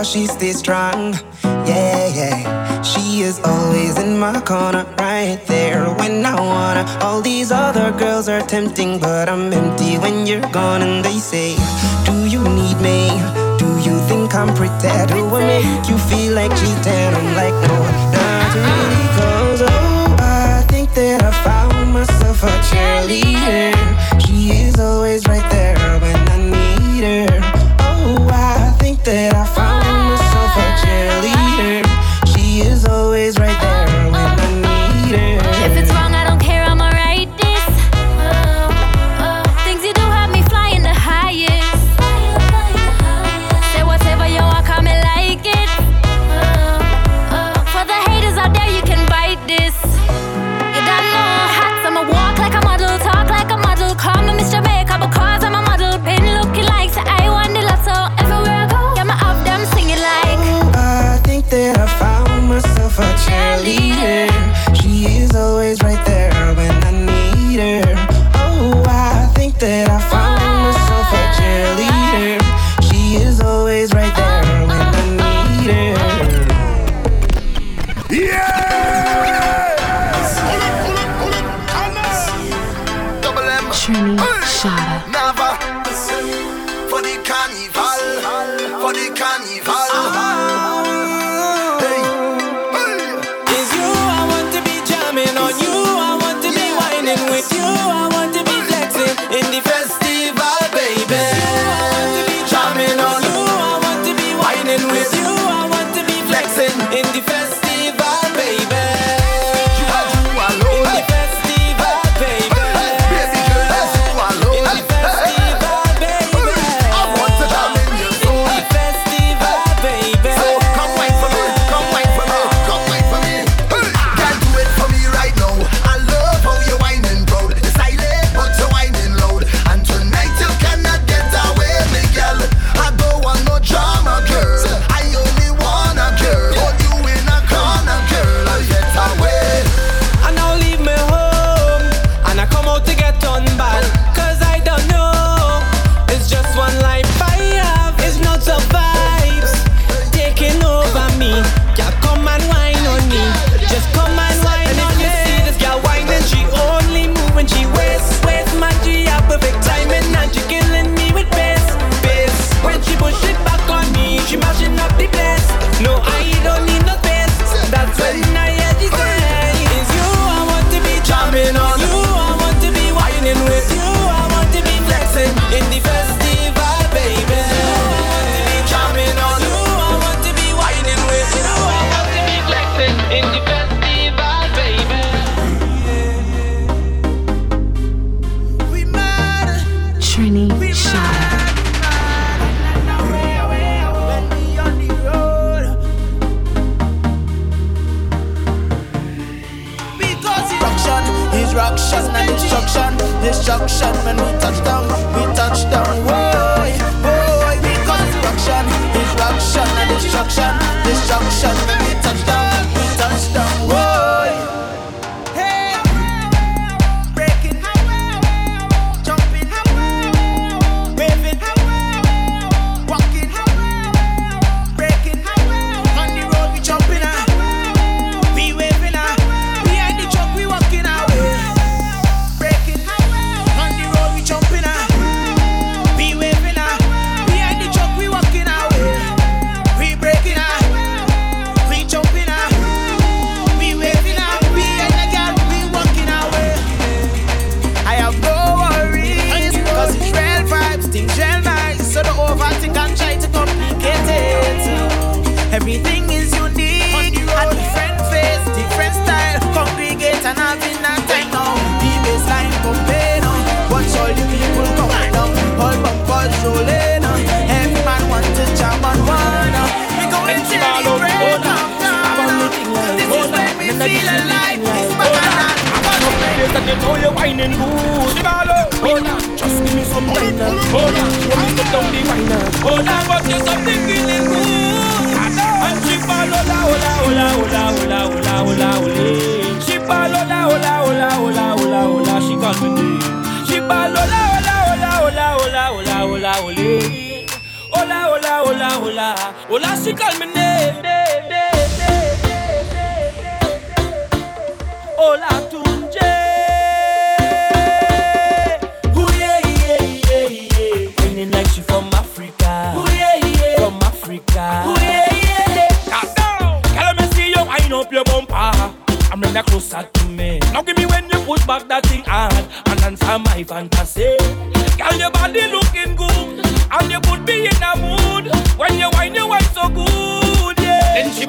she 0.06 0.28
stays 0.28 0.60
strong. 0.60 1.14
Yeah, 1.44 2.08
yeah. 2.14 2.82
She 2.84 3.22
is 3.22 3.40
always 3.44 3.98
in 3.98 4.20
my 4.20 4.40
corner, 4.42 4.86
right 5.00 5.42
there 5.48 5.86
when 6.00 6.24
I 6.26 6.36
wanna. 6.40 6.86
All 7.02 7.22
these 7.22 7.52
other 7.52 7.92
girls 7.98 8.30
are 8.30 8.42
tempting, 8.42 9.00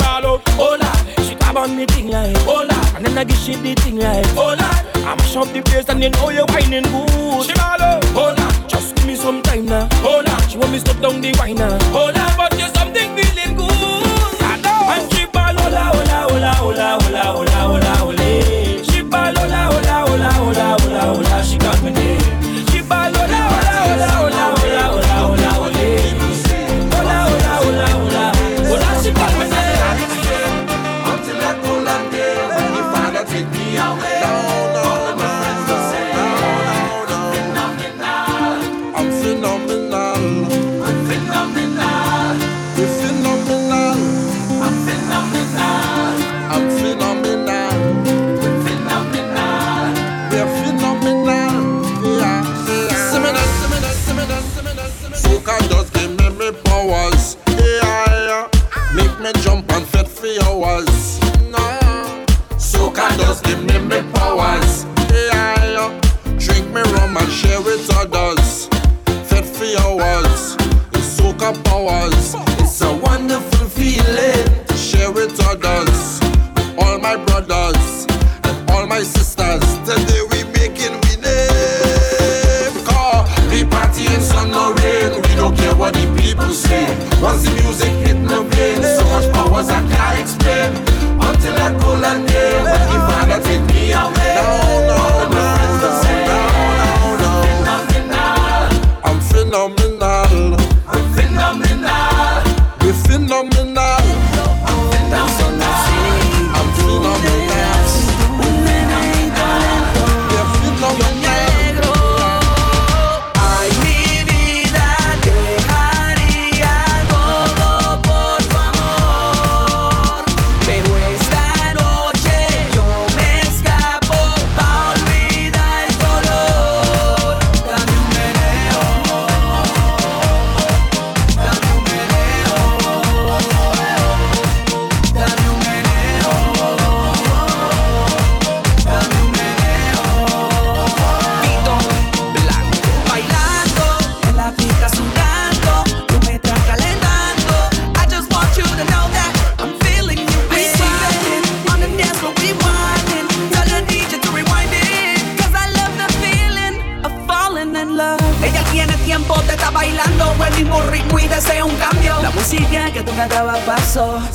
Hold 0.03 0.81
ball 0.81 0.83
out. 0.83 1.25
She 1.25 1.35
grab 1.35 1.57
on 1.57 1.77
the 1.77 1.87
thing 1.87 2.09
like. 2.09 2.37
hold 2.39 2.71
up, 2.71 2.95
and 2.97 3.07
then 3.07 3.19
I 3.19 3.25
give 3.25 3.39
she 3.39 3.55
the 3.55 3.75
thing 3.75 3.99
like. 3.99 4.27
hold 4.29 4.61
up. 4.61 4.87
I 4.97 5.15
mash 5.15 5.37
up 5.37 5.49
the 5.53 5.63
place 5.63 5.89
and 5.89 6.03
then 6.03 6.13
know 6.13 6.31
you 6.31 6.45
whining 6.49 6.83
good. 6.83 7.47
She 7.47 7.55
ball 7.55 7.81
out. 7.81 8.05
hold 8.17 8.39
lad, 8.39 8.69
just 8.69 8.95
give 8.97 9.07
me 9.07 9.17
some 9.17 9.43
time 9.43 9.67
now. 9.67 9.89
hold 10.03 10.27
up. 10.27 10.51
she 10.51 10.59
want 10.59 10.73
me 10.73 10.79
stop 10.79 11.01
down 11.01 11.21
the 11.21 11.33
whiner, 11.39 11.69
now. 11.69 11.79
Oh 11.93 12.13
but 12.37 12.59
you 12.59 12.76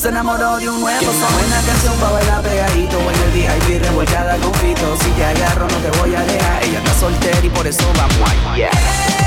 se 0.01 0.09
enamoró 0.09 0.57
de 0.57 0.67
un 0.67 0.81
nuevo 0.81 0.99
son. 0.99 1.33
Buena 1.33 1.61
canción 1.61 1.93
pa' 1.97 2.09
bailar 2.09 2.41
pegadito 2.41 2.97
En 2.99 3.21
el 3.21 3.31
VIP 3.31 3.83
revolcada 3.83 4.35
con 4.37 4.51
fito 4.55 4.97
Si 4.97 5.11
te 5.11 5.23
agarro 5.23 5.67
no 5.67 5.77
te 5.77 5.99
voy 5.99 6.15
a 6.15 6.21
dejar 6.21 6.63
Ella 6.63 6.79
está 6.79 6.93
soltera 6.95 7.39
y 7.43 7.49
por 7.49 7.67
eso 7.67 7.83
vamos 7.95 8.31
allá 8.31 8.55
yeah. 8.55 9.20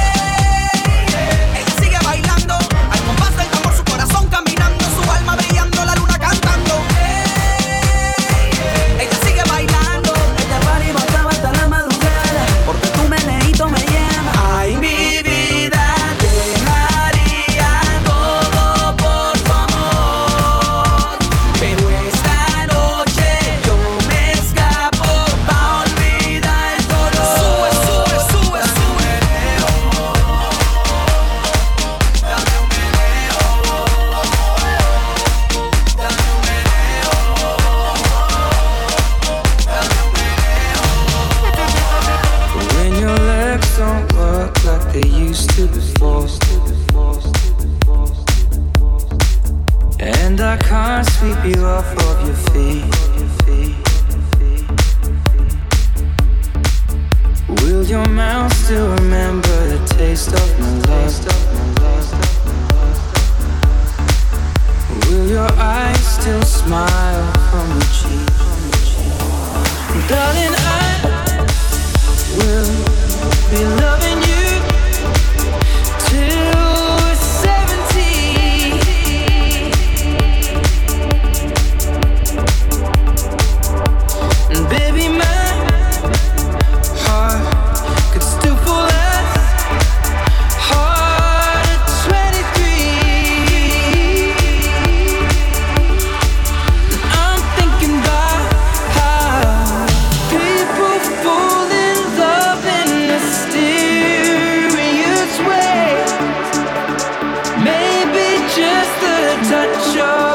show. 109.94 110.33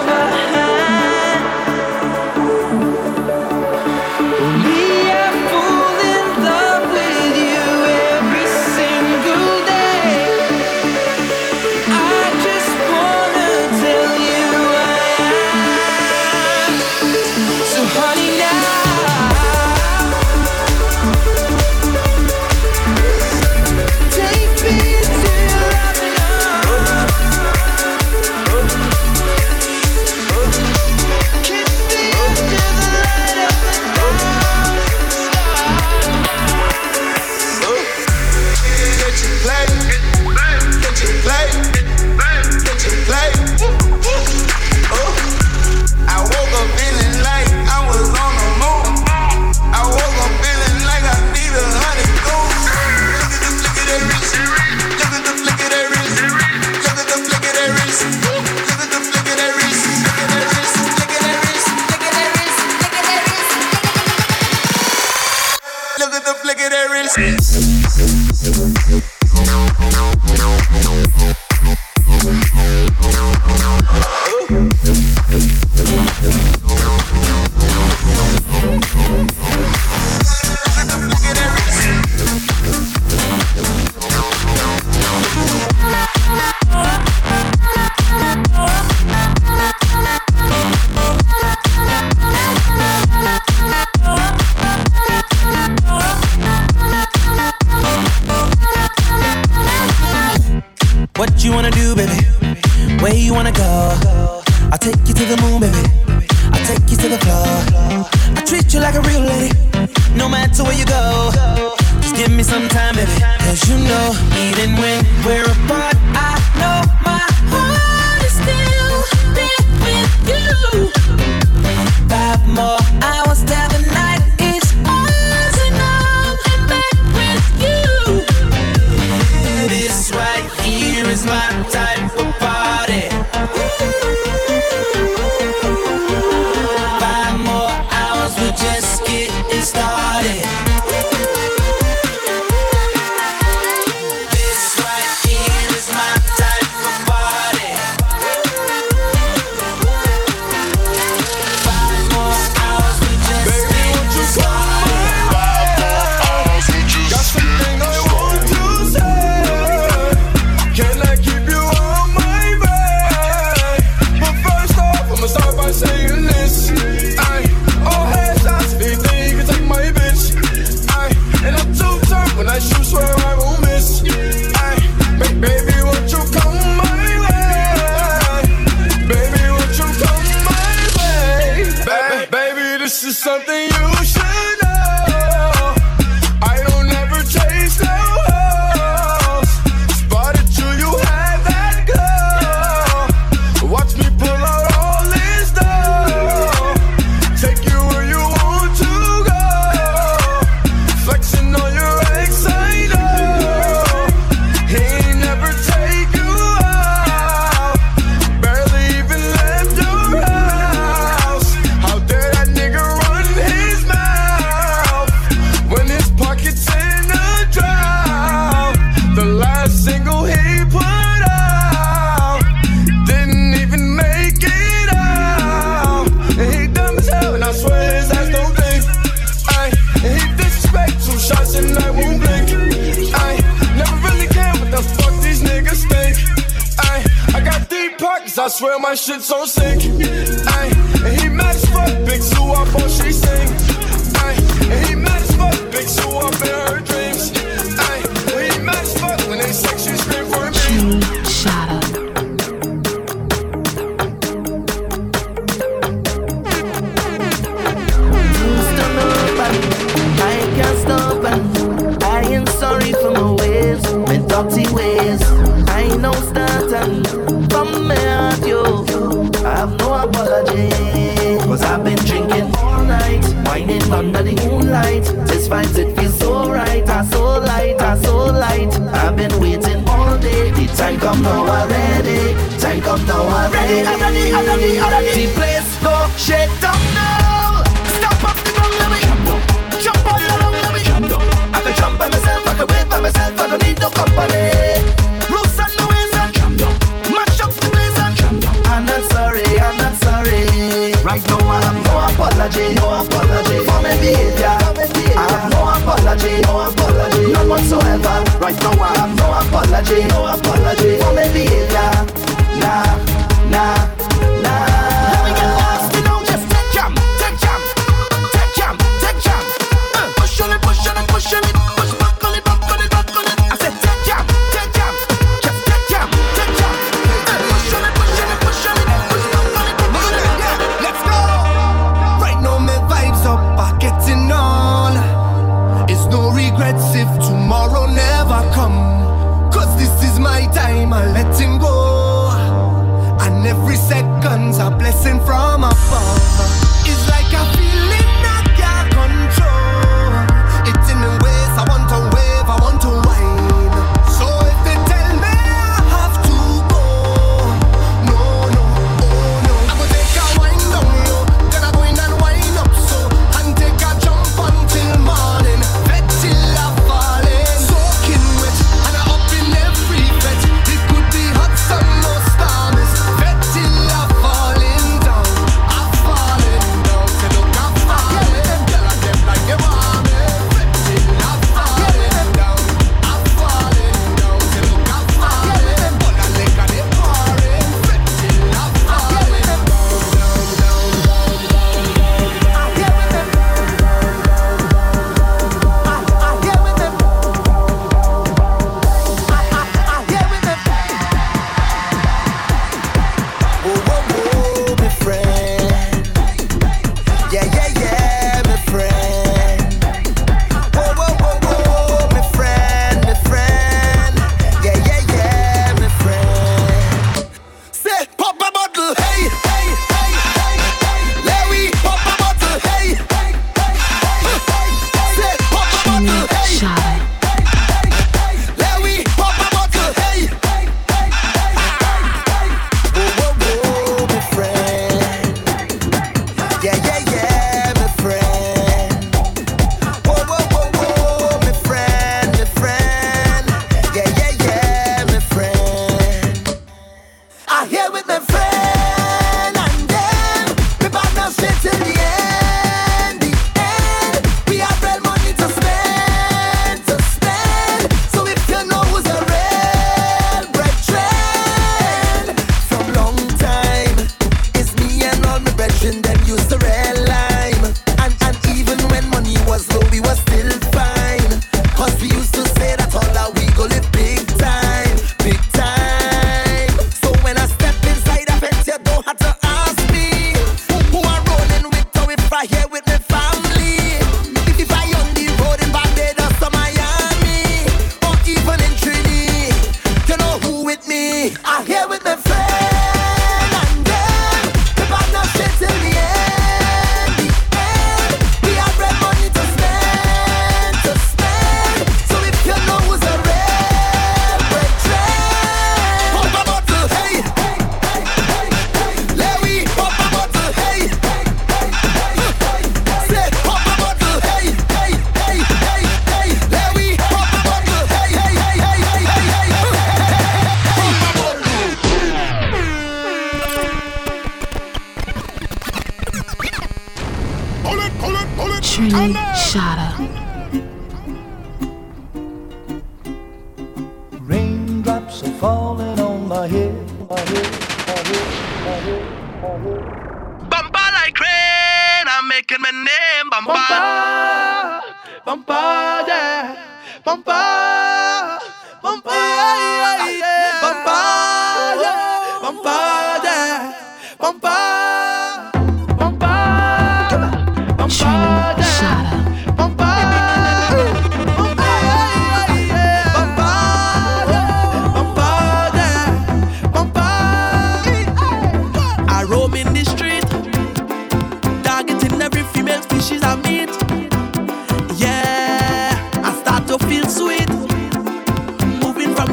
Apology, 309.90 310.08
no 310.08 310.26
apology 310.26 310.49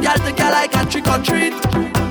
Girl, 0.07 0.19
the 0.19 0.33
girl 0.35 0.55
I 0.55 0.69
can't 0.69 0.89
trick 0.89 1.09
or 1.09 1.19
treat. 1.19 2.06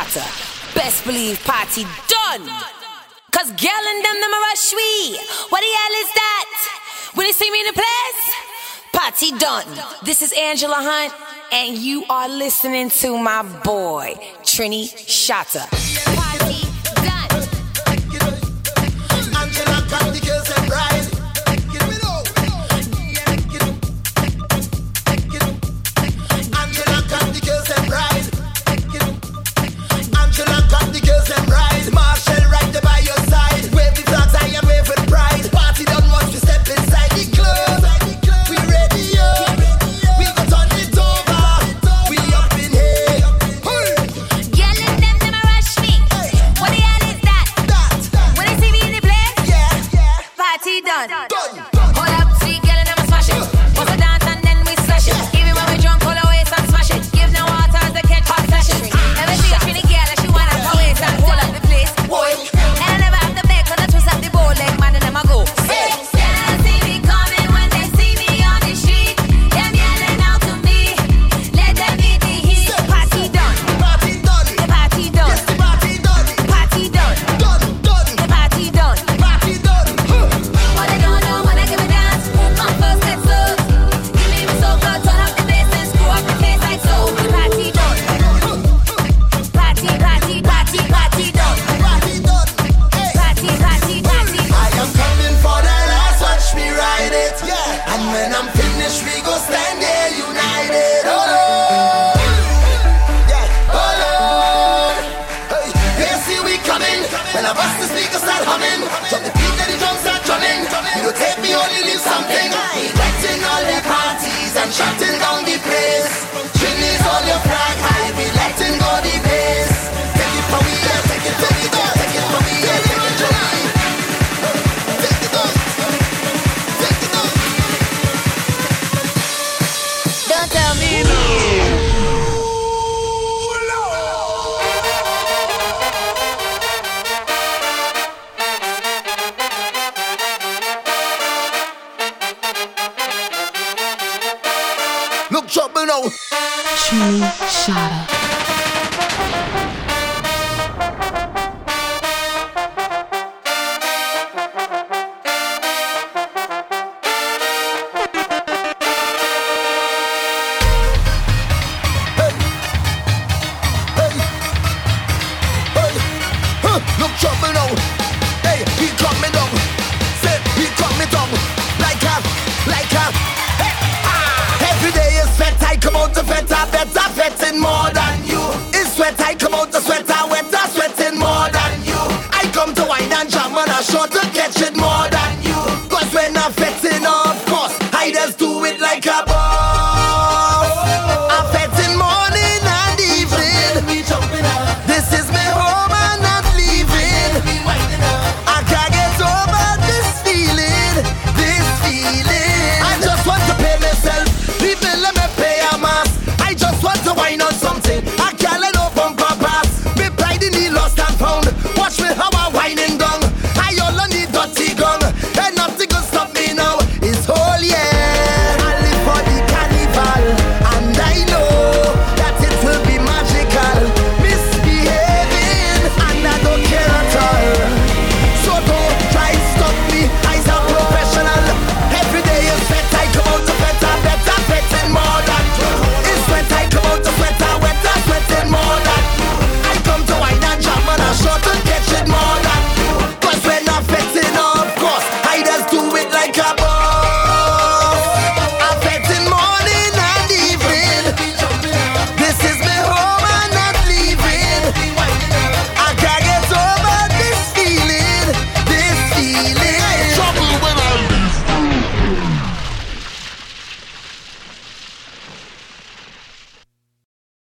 Best 0.00 1.04
believe 1.04 1.44
party 1.44 1.82
done. 2.08 2.48
Cause 3.30 3.50
girl 3.50 3.84
and 3.90 4.04
them, 4.04 4.20
them 4.20 4.32
rush 4.48 4.72
we. 4.72 5.18
What 5.50 5.60
the 5.60 5.72
hell 5.76 6.00
is 6.00 6.10
that? 6.14 7.10
When 7.14 7.26
they 7.26 7.32
see 7.32 7.50
me 7.50 7.60
in 7.60 7.66
the 7.66 7.72
place? 7.74 8.34
Party 8.92 9.32
done. 9.32 9.66
This 10.02 10.22
is 10.22 10.32
Angela 10.32 10.76
Hunt, 10.78 11.12
and 11.52 11.76
you 11.76 12.06
are 12.08 12.30
listening 12.30 12.88
to 12.88 13.18
my 13.18 13.42
boy, 13.62 14.14
Trini 14.42 14.88
Shotta. 15.06 16.39